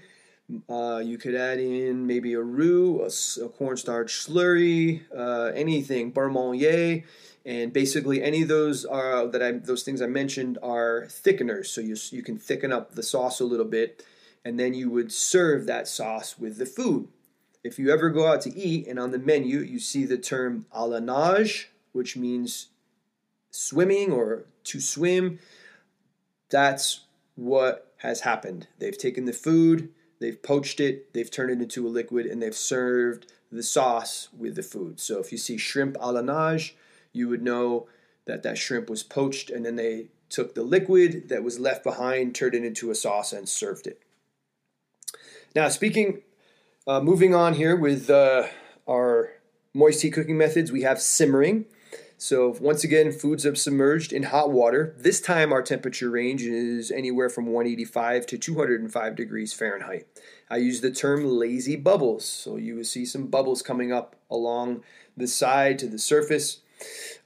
Uh, 0.69 1.01
you 1.03 1.17
could 1.17 1.35
add 1.35 1.59
in 1.59 2.07
maybe 2.07 2.35
a 2.35 2.41
roux, 2.41 3.01
a, 3.01 3.45
a 3.45 3.49
cornstarch 3.49 4.13
slurry, 4.13 5.03
uh, 5.17 5.51
anything, 5.55 6.13
beurre 6.13 6.31
manié, 6.31 7.05
and 7.47 7.73
basically 7.73 8.23
any 8.23 8.43
of 8.43 8.49
those 8.49 8.85
are 8.85 9.27
that 9.27 9.43
I 9.43 9.53
those 9.53 9.83
things 9.83 10.03
I 10.03 10.07
mentioned 10.07 10.59
are 10.63 11.07
thickeners. 11.09 11.67
So 11.67 11.81
you 11.81 11.97
you 12.11 12.23
can 12.23 12.39
thicken 12.39 12.73
up 12.73 12.95
the 12.95 13.03
sauce 13.03 13.41
a 13.41 13.45
little 13.45 13.65
bit, 13.65 14.05
and 14.45 14.59
then 14.59 14.75
you 14.75 14.91
would 14.91 15.11
serve 15.13 15.67
that 15.67 15.89
sauce 15.89 16.39
with 16.39 16.59
the 16.59 16.67
food. 16.67 17.09
If 17.63 17.79
you 17.79 17.91
ever 17.91 18.11
go 18.11 18.27
out 18.27 18.43
to 18.43 18.55
eat 18.55 18.87
and 18.87 18.99
on 18.99 19.11
the 19.11 19.19
menu 19.19 19.61
you 19.61 19.79
see 19.79 20.05
the 20.05 20.19
term 20.19 20.67
à 20.75 20.87
la 20.89 21.01
nage, 21.01 21.67
which 21.93 22.17
means 22.17 22.69
swimming 23.51 24.13
or 24.13 24.45
to 24.65 24.81
swim, 24.81 25.39
that's 26.51 27.01
what 27.37 27.95
has 27.99 28.21
happened. 28.21 28.69
They've 28.79 28.97
taken 28.97 29.25
the 29.25 29.33
food, 29.33 29.89
they've 30.21 30.41
poached 30.43 30.79
it, 30.79 31.15
they've 31.15 31.31
turned 31.31 31.51
it 31.51 31.63
into 31.63 31.87
a 31.87 31.89
liquid, 31.89 32.27
and 32.27 32.43
they've 32.43 32.55
served 32.55 33.33
the 33.51 33.63
sauce 33.63 34.29
with 34.37 34.57
the 34.57 34.63
food. 34.63 35.01
So 35.01 35.21
if 35.21 35.33
you 35.33 35.39
see 35.39 35.57
shrimp 35.57 35.97
à 35.97 36.13
la 36.13 36.21
nage, 36.21 36.73
you 37.13 37.29
would 37.29 37.43
know 37.43 37.87
that 38.27 38.43
that 38.43 38.59
shrimp 38.59 38.91
was 38.91 39.03
poached 39.03 39.49
and 39.49 39.65
then 39.65 39.77
they 39.77 40.09
took 40.29 40.55
the 40.55 40.63
liquid 40.63 41.29
that 41.29 41.45
was 41.45 41.59
left 41.59 41.85
behind, 41.85 42.35
turned 42.35 42.55
it 42.55 42.65
into 42.65 42.91
a 42.91 42.95
sauce, 42.95 43.33
and 43.33 43.49
served 43.49 43.87
it. 43.87 44.04
Now, 45.55 45.69
speaking 45.69 46.23
uh, 46.85 47.01
moving 47.01 47.33
on 47.33 47.55
here 47.55 47.77
with 47.77 48.11
uh, 48.11 48.49
our 48.89 49.31
moist 49.73 50.03
heat 50.03 50.11
cooking 50.11 50.37
methods, 50.37 50.73
we 50.73 50.83
have 50.83 51.01
simmering. 51.01 51.67
So 52.19 52.57
once 52.61 52.83
again, 52.83 53.13
foods 53.13 53.47
are 53.47 53.55
submerged 53.55 54.13
in 54.13 54.25
hot 54.25 54.51
water. 54.51 54.97
This 54.99 55.21
time 55.21 55.53
our 55.53 55.63
temperature 55.63 56.11
range 56.11 56.43
is 56.43 56.91
anywhere 56.91 57.29
from 57.29 57.47
185 57.47 58.27
to 58.27 58.39
205 58.39 59.15
degrees 59.15 59.53
Fahrenheit. 59.53 60.09
I 60.51 60.57
use 60.57 60.81
the 60.81 60.91
term 60.91 61.25
lazy 61.25 61.77
bubbles. 61.77 62.25
So 62.25 62.57
you 62.57 62.75
will 62.75 62.85
see 62.85 63.05
some 63.05 63.29
bubbles 63.29 63.63
coming 63.63 63.93
up 63.93 64.17
along 64.29 64.83
the 65.17 65.29
side 65.29 65.79
to 65.81 65.87
the 65.87 66.01
surface. 66.01 66.63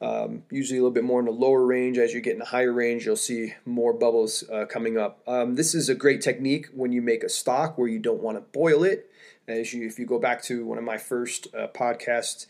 Um, 0.00 0.44
usually 0.50 0.78
a 0.78 0.82
little 0.82 0.94
bit 0.94 1.04
more 1.04 1.20
in 1.20 1.26
the 1.26 1.32
lower 1.32 1.66
range. 1.66 1.98
As 1.98 2.14
you 2.14 2.20
get 2.20 2.34
in 2.34 2.38
the 2.38 2.44
higher 2.44 2.72
range, 2.72 3.06
you'll 3.06 3.16
see 3.16 3.54
more 3.64 3.92
bubbles 3.92 4.44
uh, 4.52 4.66
coming 4.66 4.96
up. 4.96 5.20
Um, 5.26 5.56
this 5.56 5.74
is 5.74 5.88
a 5.88 5.94
great 5.94 6.20
technique 6.20 6.66
when 6.72 6.92
you 6.92 7.02
make 7.02 7.24
a 7.24 7.28
stock 7.28 7.76
where 7.76 7.88
you 7.88 7.98
don't 7.98 8.22
want 8.22 8.36
to 8.36 8.58
boil 8.58 8.84
it. 8.84 9.10
As 9.48 9.72
you, 9.72 9.86
if 9.86 9.98
you 9.98 10.06
go 10.06 10.18
back 10.18 10.42
to 10.44 10.64
one 10.64 10.78
of 10.78 10.84
my 10.84 10.98
first 10.98 11.48
uh, 11.54 11.68
podcasts, 11.68 12.46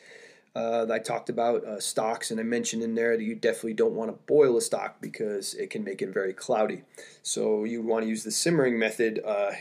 uh, 0.55 0.87
I 0.91 0.99
talked 0.99 1.31
about 1.31 1.65
uh, 1.65 1.79
stocks, 1.79 2.31
and 2.31 2.41
I 2.41 2.43
mentioned 2.43 2.83
in 2.83 2.97
there 2.97 3.17
that 3.17 3.23
you 3.23 3.37
definitely 3.37 3.75
don't 3.75 3.95
want 3.95 4.11
to 4.11 4.19
boil 4.27 4.57
a 4.57 4.61
stock 4.61 5.01
because 5.01 5.55
it 5.55 5.71
can 5.71 5.85
make 5.85 6.03
it 6.03 6.09
very 6.09 6.33
cloudy. 6.33 6.83
So 7.23 7.65
you 7.65 7.83
want 7.83 8.05
to 8.05 8.09
use 8.09 8.25
the 8.25 8.33
simmering 8.33 8.79
method 8.79 9.21
uh, 9.25 9.53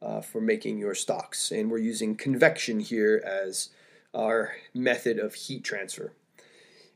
uh, 0.00 0.20
for 0.20 0.40
making 0.40 0.78
your 0.78 0.94
stocks. 0.94 1.52
And 1.52 1.70
we're 1.70 1.78
using 1.78 2.16
convection 2.16 2.80
here 2.80 3.22
as 3.24 3.68
our 4.12 4.56
method 4.74 5.18
of 5.18 5.34
heat 5.34 5.62
transfer. 5.62 6.12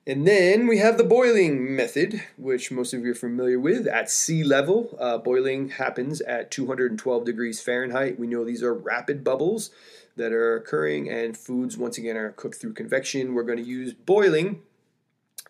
And 0.09 0.25
then 0.25 0.69
we 0.69 0.79
have 0.79 0.99
the 0.99 1.05
boiling 1.05 1.75
method, 1.75 2.23
which 2.37 2.71
most 2.71 2.95
of 2.95 3.05
you 3.05 3.11
are 3.11 3.15
familiar 3.15 3.59
with. 3.59 3.89
At 3.89 4.09
sea 4.09 4.45
level, 4.45 4.97
uh, 5.01 5.19
boiling 5.19 5.71
happens 5.71 6.21
at 6.21 6.53
212 6.53 7.25
degrees 7.25 7.61
Fahrenheit. 7.61 8.17
We 8.17 8.29
know 8.29 8.45
these 8.45 8.63
are 8.63 8.73
rapid 8.73 9.25
bubbles 9.25 9.71
that 10.15 10.33
are 10.33 10.55
occurring, 10.55 11.11
and 11.11 11.37
foods, 11.37 11.77
once 11.77 11.99
again, 11.99 12.17
are 12.17 12.31
cooked 12.31 12.61
through 12.61 12.75
convection. 12.75 13.35
We're 13.35 13.43
going 13.43 13.59
to 13.59 13.65
use 13.65 13.95
boiling 13.95 14.63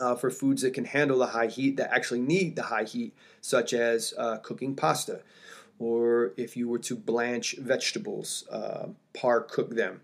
uh, 0.00 0.14
for 0.14 0.30
foods 0.30 0.62
that 0.62 0.72
can 0.72 0.86
handle 0.86 1.18
the 1.18 1.26
high 1.26 1.48
heat, 1.48 1.76
that 1.76 1.92
actually 1.92 2.20
need 2.20 2.56
the 2.56 2.64
high 2.64 2.84
heat, 2.84 3.14
such 3.42 3.74
as 3.74 4.14
uh, 4.16 4.38
cooking 4.38 4.74
pasta, 4.74 5.20
or 5.78 6.32
if 6.38 6.56
you 6.56 6.66
were 6.66 6.78
to 6.78 6.96
blanch 6.96 7.56
vegetables, 7.58 8.48
uh, 8.50 8.86
par 9.12 9.42
cook 9.42 9.74
them. 9.74 10.00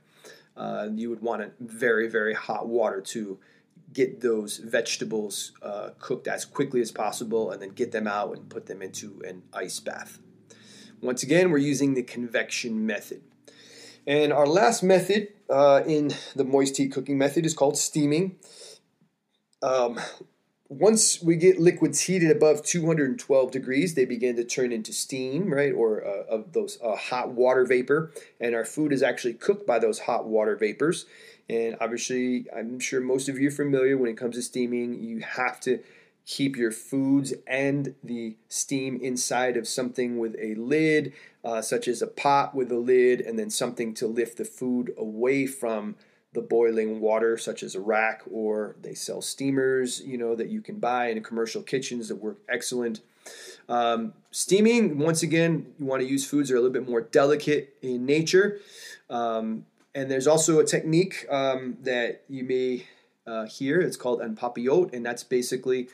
Uh, 0.55 0.89
you 0.95 1.09
would 1.09 1.23
want 1.23 1.41
a 1.41 1.51
very, 1.59 2.07
very 2.07 2.35
hot 2.35 2.69
water 2.69 3.01
to 3.01 3.39
get 3.93 4.21
those 4.21 4.59
vegetables 4.59 5.53
uh, 5.63 5.91
cooked 5.99 6.29
as 6.29 6.45
quickly 6.45 6.81
as 6.81 6.91
possible 6.91 7.51
and 7.51 7.61
then 7.61 7.71
get 7.71 7.93
them 7.93 8.07
out 8.07 8.37
and 8.37 8.49
put 8.49 8.67
them 8.67 8.83
into 8.83 9.23
an 9.27 9.43
ice 9.53 9.81
bath. 9.81 10.19
Once 11.01 11.23
again, 11.23 11.51
we're 11.51 11.59
using 11.59 11.95
the 11.95 12.03
convection 12.03 12.87
method. 12.87 13.23
And 14.07 14.33
our 14.33 14.47
last 14.47 14.83
method 14.83 15.29
uh, 15.49 15.83
in 15.87 16.13
the 16.35 16.45
moist 16.45 16.77
heat 16.77 16.93
cooking 16.93 17.19
method 17.19 17.45
is 17.45 17.55
called 17.55 17.77
steaming. 17.77 18.37
Um, 19.63 19.99
once 20.69 21.23
we 21.23 21.37
get 21.37 21.61
liquids 21.61 22.01
heated 22.01 22.31
above 22.31 22.65
212 22.65 23.51
degrees, 23.51 23.95
they 23.95 24.07
begin 24.07 24.37
to 24.37 24.45
turn 24.45 24.73
into 24.73 24.93
steam, 24.93 25.53
right, 25.53 25.73
or 25.73 26.05
uh, 26.05 26.25
of 26.35 26.53
those 26.53 26.79
uh, 26.83 26.97
hot 26.97 27.31
water 27.31 27.67
vapor, 27.67 28.11
and 28.41 28.55
our 28.55 28.65
food 28.65 28.93
is 28.93 29.03
actually 29.03 29.35
cooked 29.35 29.67
by 29.67 29.79
those 29.79 30.01
hot 30.01 30.27
water 30.27 30.57
vapors. 30.57 31.05
And 31.53 31.77
obviously, 31.83 32.47
I'm 32.57 32.81
sure 32.81 33.03
most 33.03 33.29
of 33.29 33.39
you 33.39 33.49
are 33.49 33.53
familiar 33.53 33.99
when 33.99 34.09
it 34.09 34.17
comes 34.17 34.37
to 34.37 34.43
steaming, 34.43 35.03
you 35.03 35.21
have 35.21 35.61
to 35.61 35.81
keep 36.25 36.57
your 36.57 36.71
foods 36.71 37.35
and 37.47 37.95
the 38.03 38.37
steam 38.49 38.99
inside 39.03 39.59
of 39.59 39.69
something 39.69 40.19
with 40.19 40.35
a 40.41 40.55
lid, 40.55 41.13
uh, 41.45 41.61
such 41.61 41.89
as 41.89 42.01
a 42.01 42.07
pot 42.07 42.55
with 42.55 42.73
a 42.73 42.79
lid, 42.79 43.21
and 43.21 43.39
then 43.39 43.51
something 43.51 43.93
to 43.93 44.07
lift 44.07 44.39
the 44.39 44.47
food 44.47 44.95
away 44.97 45.47
from 45.47 45.97
the 46.33 46.41
boiling 46.41 47.01
water, 47.01 47.37
such 47.37 47.63
as 47.63 47.75
a 47.75 47.81
rack, 47.81 48.23
or 48.31 48.77
they 48.81 48.95
sell 48.95 49.21
steamers, 49.21 50.01
you 50.01 50.17
know, 50.17 50.35
that 50.35 50.49
you 50.49 50.63
can 50.63 50.79
buy 50.79 51.09
in 51.09 51.23
commercial 51.23 51.63
kitchens 51.63 52.09
that 52.09 52.17
work 52.17 52.39
excellent. 52.49 53.03
Um, 53.69 54.15
steaming, 54.31 54.99
once 54.99 55.23
again, 55.23 55.75
you 55.79 55.85
want 55.85 56.01
to 56.01 56.09
use 56.09 56.25
foods 56.25 56.49
that 56.49 56.55
are 56.55 56.59
a 56.59 56.61
little 56.63 56.73
bit 56.73 56.89
more 56.89 57.03
delicate 57.03 57.77
in 57.83 58.07
nature. 58.07 58.59
Um, 59.11 59.67
and 59.95 60.11
there's 60.11 60.27
also 60.27 60.59
a 60.59 60.65
technique 60.65 61.27
um, 61.31 61.77
that 61.83 62.23
you 62.29 62.45
may 62.45 62.87
uh, 63.27 63.47
hear. 63.47 63.81
It's 63.81 63.97
called 63.97 64.23
en 64.23 64.37
papillote, 64.37 64.93
and 64.93 65.05
that's 65.05 65.23
basically 65.23 65.89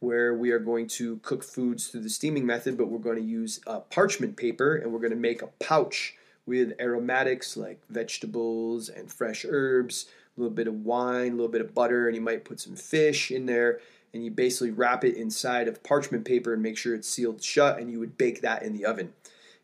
where 0.00 0.34
we 0.34 0.50
are 0.50 0.58
going 0.58 0.88
to 0.88 1.18
cook 1.18 1.44
foods 1.44 1.86
through 1.86 2.00
the 2.00 2.10
steaming 2.10 2.44
method, 2.44 2.76
but 2.76 2.88
we're 2.88 2.98
going 2.98 3.16
to 3.16 3.22
use 3.22 3.60
uh, 3.68 3.78
parchment 3.80 4.36
paper 4.36 4.74
and 4.74 4.92
we're 4.92 4.98
going 4.98 5.12
to 5.12 5.16
make 5.16 5.42
a 5.42 5.46
pouch 5.60 6.16
with 6.44 6.72
aromatics 6.80 7.56
like 7.56 7.80
vegetables 7.88 8.88
and 8.88 9.12
fresh 9.12 9.46
herbs, 9.48 10.06
a 10.36 10.40
little 10.40 10.54
bit 10.54 10.66
of 10.66 10.84
wine, 10.84 11.28
a 11.32 11.34
little 11.36 11.46
bit 11.46 11.60
of 11.60 11.72
butter, 11.72 12.08
and 12.08 12.16
you 12.16 12.20
might 12.20 12.44
put 12.44 12.58
some 12.58 12.74
fish 12.74 13.30
in 13.30 13.46
there. 13.46 13.78
And 14.12 14.24
you 14.24 14.30
basically 14.30 14.72
wrap 14.72 15.04
it 15.04 15.16
inside 15.16 15.68
of 15.68 15.82
parchment 15.82 16.24
paper 16.24 16.52
and 16.52 16.62
make 16.62 16.76
sure 16.76 16.94
it's 16.94 17.08
sealed 17.08 17.42
shut, 17.42 17.78
and 17.78 17.90
you 17.90 18.00
would 18.00 18.18
bake 18.18 18.42
that 18.42 18.62
in 18.62 18.74
the 18.74 18.84
oven. 18.84 19.12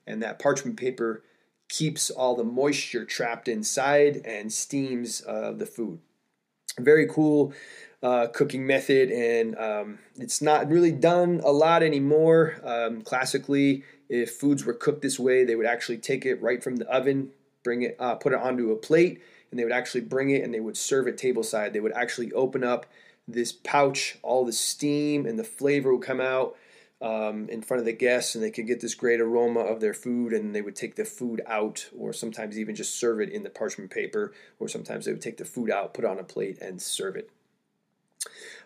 And 0.07 0.23
that 0.23 0.39
parchment 0.39 0.79
paper 0.79 1.23
keeps 1.69 2.11
all 2.11 2.35
the 2.35 2.45
moisture 2.45 3.05
trapped 3.05 3.49
inside 3.49 4.23
and 4.25 4.53
steams 4.53 5.23
uh, 5.27 5.53
the 5.53 5.67
food. 5.67 5.99
Very 6.79 7.07
cool 7.07 7.53
uh, 8.03 8.29
cooking 8.29 8.67
method, 8.67 9.11
and 9.11 9.59
um, 9.59 9.99
it's 10.17 10.41
not 10.41 10.71
really 10.71 10.93
done 10.93 11.41
a 11.45 11.51
lot 11.51 11.83
anymore. 11.83 12.57
Um, 12.63 13.03
classically, 13.03 13.83
if 14.09 14.31
foods 14.31 14.65
were 14.65 14.75
cooked 14.75 15.03
this 15.03 15.19
way, 15.19 15.45
they 15.45 15.57
would 15.57 15.67
actually 15.67 15.99
take 15.99 16.25
it 16.25 16.41
right 16.41 16.63
from 16.63 16.77
the 16.77 16.89
oven, 16.89 17.31
bring 17.65 17.83
it, 17.83 17.97
uh, 17.99 18.15
put 18.15 18.33
it 18.33 18.39
onto 18.39 18.71
a 18.71 18.77
plate, 18.77 19.21
and 19.51 19.59
they 19.59 19.65
would 19.65 19.73
actually 19.73 20.03
bring 20.03 20.31
it 20.31 20.45
and 20.45 20.55
they 20.55 20.61
would 20.61 20.77
serve 20.77 21.07
it 21.07 21.17
tableside. 21.17 21.73
They 21.73 21.81
would 21.81 21.93
actually 21.93 22.33
open 22.33 22.63
up 22.63 22.87
this 23.27 23.53
pouch, 23.53 24.17
all 24.23 24.45
the 24.45 24.53
steam 24.53 25.27
and 25.27 25.39
the 25.39 25.45
flavor 25.45 25.95
would 25.95 26.07
come 26.07 26.21
out 26.21 26.57
um, 27.01 27.49
in 27.49 27.63
front 27.63 27.79
of 27.79 27.85
the 27.85 27.93
guests 27.93 28.35
and 28.35 28.43
they 28.43 28.51
could 28.51 28.67
get 28.67 28.81
this 28.81 28.95
great 28.95 29.21
aroma 29.21 29.61
of 29.61 29.81
their 29.81 29.95
food 29.95 30.33
and 30.33 30.55
they 30.55 30.63
would 30.63 30.75
take 30.75 30.97
the 30.97 31.05
food 31.05 31.41
out 31.47 31.89
or 31.97 32.13
sometimes 32.13 32.59
even 32.59 32.75
just 32.75 32.99
serve 32.99 33.21
it 33.21 33.31
in 33.31 33.45
the 33.45 33.51
parchment 33.51 33.91
paper 33.91 34.33
or 34.59 34.69
sometimes 34.69 35.05
they 35.05 35.13
would 35.13 35.23
take 35.23 35.37
the 35.37 35.45
food 35.45 35.71
out 35.71 35.95
put 35.95 36.05
on 36.05 36.19
a 36.19 36.25
plate 36.25 36.59
and 36.61 36.83
serve 36.83 37.15
it. 37.15 37.31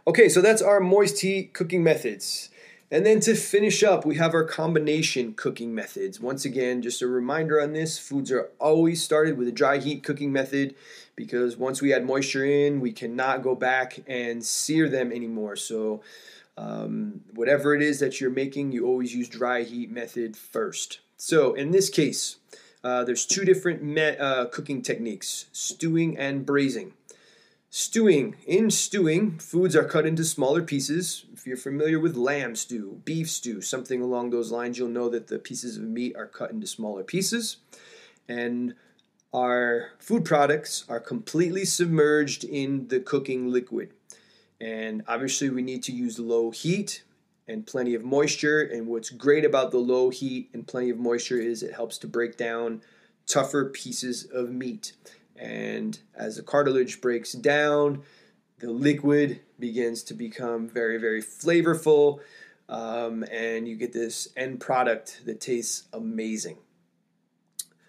Okay 0.07 0.29
so 0.29 0.40
that's 0.40 0.62
our 0.62 0.81
moist 0.81 1.21
heat 1.21 1.53
cooking 1.53 1.85
methods. 1.85 2.49
And 2.90 3.07
then 3.07 3.21
to 3.21 3.35
finish 3.35 3.83
up 3.83 4.07
we 4.07 4.16
have 4.16 4.33
our 4.33 4.45
combination 4.45 5.35
cooking 5.35 5.75
methods. 5.75 6.18
Once 6.18 6.47
again 6.47 6.81
just 6.81 7.03
a 7.03 7.07
reminder 7.07 7.61
on 7.61 7.75
this 7.75 7.99
foods 7.99 8.33
are 8.33 8.49
always 8.59 9.03
started 9.03 9.37
with 9.37 9.47
a 9.47 9.53
dry 9.53 9.77
heat 9.77 10.03
cooking 10.03 10.33
method 10.33 10.75
because 11.16 11.59
once 11.59 11.83
we 11.83 11.92
add 11.92 12.07
moisture 12.07 12.47
in 12.47 12.81
we 12.81 12.92
cannot 12.92 13.42
go 13.42 13.55
back 13.55 13.99
and 14.07 14.42
sear 14.42 14.88
them 14.88 15.12
anymore. 15.12 15.55
So 15.55 16.01
um, 16.57 17.23
whatever 17.35 17.75
it 17.75 17.83
is 17.83 18.01
that 18.01 18.21
you're 18.21 18.31
making, 18.31 18.73
you 18.73 18.87
always 18.87 19.15
use 19.15 19.29
dry 19.29 19.62
heat 19.62 19.91
method 19.91 20.37
first. 20.37 21.01
So 21.17 21.55
in 21.55 21.71
this 21.71 21.88
case, 21.88 22.37
uh, 22.85 23.05
there's 23.05 23.27
two 23.27 23.45
different 23.45 23.83
me- 23.83 24.17
uh, 24.17 24.47
cooking 24.47 24.83
techniques: 24.83 25.47
stewing 25.53 26.19
and 26.19 26.45
braising. 26.45 26.95
Stewing. 27.75 28.37
In 28.47 28.71
stewing, 28.71 29.38
foods 29.38 29.75
are 29.75 29.85
cut 29.85 30.05
into 30.05 30.25
smaller 30.25 30.61
pieces. 30.61 31.25
If 31.33 31.47
you're 31.47 31.57
familiar 31.57 31.99
with 31.99 32.17
lamb 32.17 32.55
stew, 32.55 33.01
beef 33.07 33.31
stew, 33.31 33.62
something 33.62 34.03
along 34.03 34.29
those 34.29 34.53
lines, 34.53 34.77
you'll 34.77 34.88
know 34.88 35.09
that 35.09 35.29
the 35.29 35.38
pieces 35.38 35.79
of 35.79 35.85
meat 35.85 36.15
are 36.15 36.27
cut 36.27 36.51
into 36.51 36.67
smaller 36.67 37.03
pieces. 37.03 37.57
And 38.29 38.75
our 39.33 39.93
food 39.99 40.27
products 40.27 40.85
are 40.87 41.01
completely 41.01 41.65
submerged 41.65 42.45
in 42.45 42.88
the 42.88 43.01
cooking 43.01 43.51
liquid. 43.51 43.95
And 44.62 45.03
obviously, 45.09 45.51
we 45.51 45.61
need 45.61 45.83
to 45.85 45.92
use 45.92 46.20
low 46.20 46.53
heat 46.53 47.03
and 47.48 47.66
plenty 47.66 47.94
of 47.94 48.05
moisture. 48.05 48.61
And 48.61 48.87
what's 48.87 49.11
great 49.11 49.44
about 49.44 49.72
the 49.72 49.79
low 49.79 50.11
heat 50.11 50.51
and 50.53 50.64
plenty 50.66 50.88
of 50.88 50.98
moisture 50.98 51.40
is 51.40 51.64
it 51.64 51.75
helps 51.75 51.98
to 51.98 52.07
break 52.07 52.37
down 52.37 52.81
tougher 53.27 53.64
pieces 53.64 54.25
of 54.25 54.51
meat. 54.51 54.92
And 55.35 55.98
as 56.14 56.37
the 56.37 56.44
cartilage 56.44 57.01
breaks 57.01 57.33
down, 57.33 58.05
the 58.61 58.70
liquid 58.70 59.40
begins 59.59 60.05
to 60.05 60.14
become 60.14 60.68
very, 60.68 60.96
very 60.96 61.22
flavorful. 61.22 62.20
Um, 62.68 63.25
and 63.33 63.66
you 63.66 63.75
get 63.75 63.92
this 63.92 64.29
end 64.37 64.61
product 64.61 65.22
that 65.27 65.40
tastes 65.40 65.88
amazing. 65.92 66.59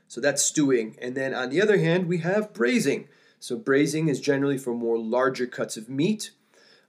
So 0.07 0.19
that's 0.19 0.41
stewing. 0.41 0.97
And 0.99 1.13
then 1.15 1.36
on 1.36 1.51
the 1.51 1.62
other 1.62 1.77
hand, 1.77 2.07
we 2.07 2.17
have 2.19 2.51
braising. 2.51 3.07
So 3.39 3.57
braising 3.57 4.07
is 4.07 4.19
generally 4.19 4.57
for 4.57 4.73
more 4.73 4.97
larger 4.97 5.45
cuts 5.45 5.77
of 5.77 5.88
meat. 5.88 6.31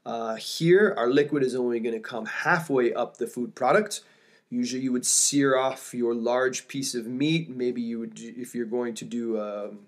Uh, 0.07 0.35
here, 0.35 0.95
our 0.99 1.09
liquid 1.09 1.43
is 1.43 1.55
only 1.55 1.81
going 1.81 1.95
to 1.95 2.01
come 2.01 2.27
halfway 2.27 2.93
up 2.93 3.17
the 3.17 3.27
food 3.27 3.55
product. 3.55 4.03
Usually, 4.51 4.83
you 4.83 4.93
would 4.93 5.07
sear 5.07 5.57
off 5.57 5.95
your 5.95 6.15
large 6.15 6.69
piece 6.69 6.95
of 6.95 7.07
meat. 7.07 7.49
Maybe 7.49 7.81
you 7.81 8.01
would, 8.01 8.19
if 8.19 8.55
you're 8.55 8.67
going 8.67 8.95
to 8.97 9.05
do 9.05 9.39
a, 9.39 9.69
um, 9.69 9.79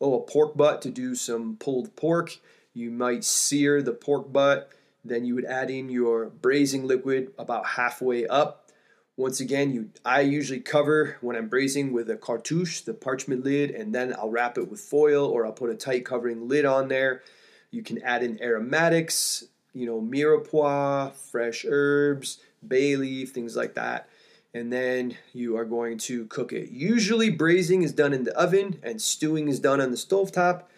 oh 0.00 0.14
a 0.14 0.22
pork 0.22 0.56
butt 0.56 0.80
to 0.82 0.90
do 0.90 1.14
some 1.14 1.56
pulled 1.56 1.94
pork, 1.94 2.38
you 2.72 2.90
might 2.90 3.22
sear 3.22 3.82
the 3.82 3.92
pork 3.92 4.32
butt. 4.32 4.70
Then 5.04 5.24
you 5.24 5.34
would 5.34 5.44
add 5.44 5.70
in 5.70 5.88
your 5.88 6.26
braising 6.26 6.86
liquid 6.86 7.32
about 7.38 7.66
halfway 7.66 8.26
up. 8.26 8.70
Once 9.16 9.40
again, 9.40 9.72
you 9.72 9.90
I 10.04 10.22
usually 10.22 10.60
cover 10.60 11.18
when 11.20 11.36
I'm 11.36 11.48
braising 11.48 11.92
with 11.92 12.08
a 12.08 12.16
cartouche, 12.16 12.80
the 12.82 12.94
parchment 12.94 13.44
lid, 13.44 13.70
and 13.70 13.94
then 13.94 14.14
I'll 14.14 14.30
wrap 14.30 14.56
it 14.56 14.70
with 14.70 14.80
foil 14.80 15.26
or 15.26 15.44
I'll 15.44 15.52
put 15.52 15.70
a 15.70 15.74
tight 15.74 16.06
covering 16.06 16.48
lid 16.48 16.64
on 16.64 16.88
there. 16.88 17.22
You 17.70 17.82
can 17.82 18.02
add 18.02 18.22
in 18.22 18.42
aromatics, 18.42 19.44
you 19.72 19.86
know, 19.86 20.00
mirepoix, 20.00 21.12
fresh 21.12 21.64
herbs, 21.68 22.38
bay 22.66 22.96
leaf, 22.96 23.32
things 23.32 23.56
like 23.56 23.74
that. 23.74 24.08
And 24.52 24.72
then 24.72 25.16
you 25.32 25.56
are 25.56 25.64
going 25.64 25.98
to 25.98 26.26
cook 26.26 26.52
it. 26.52 26.70
Usually, 26.70 27.30
braising 27.30 27.82
is 27.82 27.92
done 27.92 28.12
in 28.12 28.24
the 28.24 28.36
oven 28.36 28.80
and 28.82 29.00
stewing 29.00 29.48
is 29.48 29.60
done 29.60 29.80
on 29.80 29.92
the 29.92 29.96
stove 29.96 30.32
top. 30.32 30.70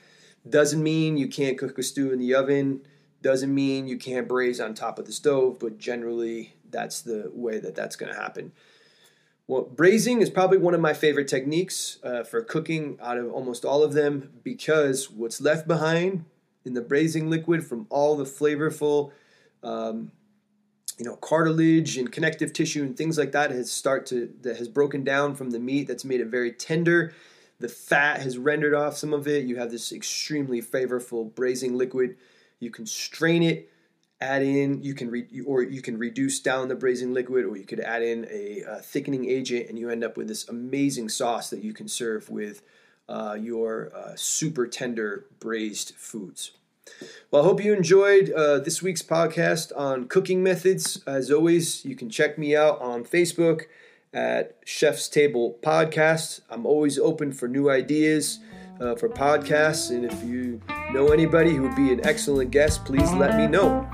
Doesn't 0.49 0.83
mean 0.83 1.17
you 1.17 1.29
can't 1.29 1.57
cook 1.57 1.79
a 1.79 1.83
stew 1.83 2.13
in 2.13 2.19
the 2.19 2.35
oven. 2.35 2.83
Doesn't 3.23 3.55
mean 3.55 3.87
you 3.87 3.97
can't 3.97 4.29
braise 4.29 4.61
on 4.61 4.75
top 4.75 4.99
of 4.99 5.07
the 5.07 5.13
stove, 5.13 5.59
but 5.59 5.79
generally, 5.79 6.55
that's 6.71 7.01
the 7.01 7.31
way 7.33 7.59
that 7.61 7.75
that's 7.75 7.97
going 7.97 8.13
to 8.13 8.21
happen. 8.21 8.53
Well, 9.47 9.63
braising 9.63 10.21
is 10.21 10.31
probably 10.31 10.59
one 10.59 10.75
of 10.75 10.81
my 10.81 10.93
favorite 10.93 11.29
techniques 11.29 11.99
uh, 12.03 12.25
for 12.25 12.43
cooking 12.43 12.99
out 13.03 13.19
of 13.19 13.31
almost 13.33 13.65
all 13.65 13.83
of 13.83 13.93
them 13.93 14.33
because 14.43 15.11
what's 15.11 15.41
left 15.41 15.67
behind 15.67 16.25
in 16.65 16.75
the 16.75 16.81
braising 16.81 17.29
liquid 17.29 17.65
from 17.67 17.87
all 17.91 18.17
the 18.17 18.25
flavorful 18.25 19.13
um, 19.63 20.13
you 20.99 21.05
know 21.05 21.17
cartilage 21.17 21.97
and 21.97 22.13
connective 22.13 22.53
tissue 22.53 22.83
and 22.83 22.97
things 22.97 23.19
like 23.19 23.33
that 23.33 23.51
has 23.51 23.71
start 23.71 24.07
to 24.07 24.33
that 24.43 24.57
has 24.57 24.69
broken 24.69 25.05
down 25.05 25.35
from 25.35 25.51
the 25.51 25.59
meat 25.59 25.89
that's 25.89 26.05
made 26.05 26.21
it 26.21 26.29
very 26.29 26.53
tender. 26.53 27.15
The 27.61 27.69
fat 27.69 28.21
has 28.21 28.39
rendered 28.39 28.75
off 28.75 28.97
some 28.97 29.13
of 29.13 29.29
it. 29.29 29.45
You 29.45 29.57
have 29.57 29.71
this 29.71 29.93
extremely 29.93 30.61
flavorful 30.61 31.33
braising 31.33 31.77
liquid. 31.77 32.17
You 32.59 32.71
can 32.71 32.87
strain 32.87 33.43
it 33.43 33.69
add 34.23 34.43
in 34.43 34.83
you 34.83 34.95
can 34.95 35.11
re- 35.11 35.43
or 35.45 35.63
you 35.63 35.83
can 35.83 35.99
reduce 35.99 36.39
down 36.39 36.69
the 36.69 36.77
braising 36.77 37.13
liquid 37.13 37.45
or 37.45 37.57
you 37.57 37.65
could 37.65 37.81
add 37.81 38.03
in 38.03 38.25
a, 38.31 38.63
a 38.69 38.77
thickening 38.77 39.29
agent 39.29 39.69
and 39.69 39.79
you 39.79 39.91
end 39.91 40.05
up 40.05 40.17
with 40.17 40.29
this 40.29 40.49
amazing 40.49 41.09
sauce 41.09 41.51
that 41.51 41.65
you 41.65 41.75
can 41.75 41.89
serve 41.89 42.31
with 42.31 42.63
uh, 43.09 43.37
your 43.41 43.93
uh, 43.95 44.13
super 44.17 44.67
tender 44.67 45.27
braised 45.41 45.95
foods 45.97 46.53
well, 47.31 47.43
I 47.43 47.45
hope 47.45 47.65
you 47.65 47.73
enjoyed 47.73 48.31
uh, 48.31 48.59
this 48.59 48.83
week's 48.83 49.03
podcast 49.03 49.73
on 49.77 50.09
cooking 50.09 50.43
methods. 50.43 51.03
As 51.07 51.31
always, 51.31 51.85
you 51.85 51.97
can 51.97 52.11
check 52.11 52.39
me 52.39 52.55
out 52.55 52.81
on 52.81 53.05
Facebook 53.05 53.63
at 54.13 54.57
Chef's 54.65 55.09
Table 55.09 55.59
Podcast. 55.63 56.41
I'm 56.51 56.67
always 56.67 56.99
open 56.99 57.33
for 57.33 57.49
new 57.49 57.71
ideas 57.71 58.41
uh, 58.81 58.95
for 58.97 59.09
podcasts, 59.09 59.91
and 59.91 60.05
if 60.05 60.23
you 60.25 60.61
know 60.93 61.09
anybody 61.09 61.55
who 61.55 61.63
would 61.63 61.77
be 61.77 61.93
an 61.93 62.05
excellent 62.07 62.51
guest, 62.51 62.85
please 62.85 63.11
let 63.13 63.37
me 63.37 63.47
know. 63.47 63.89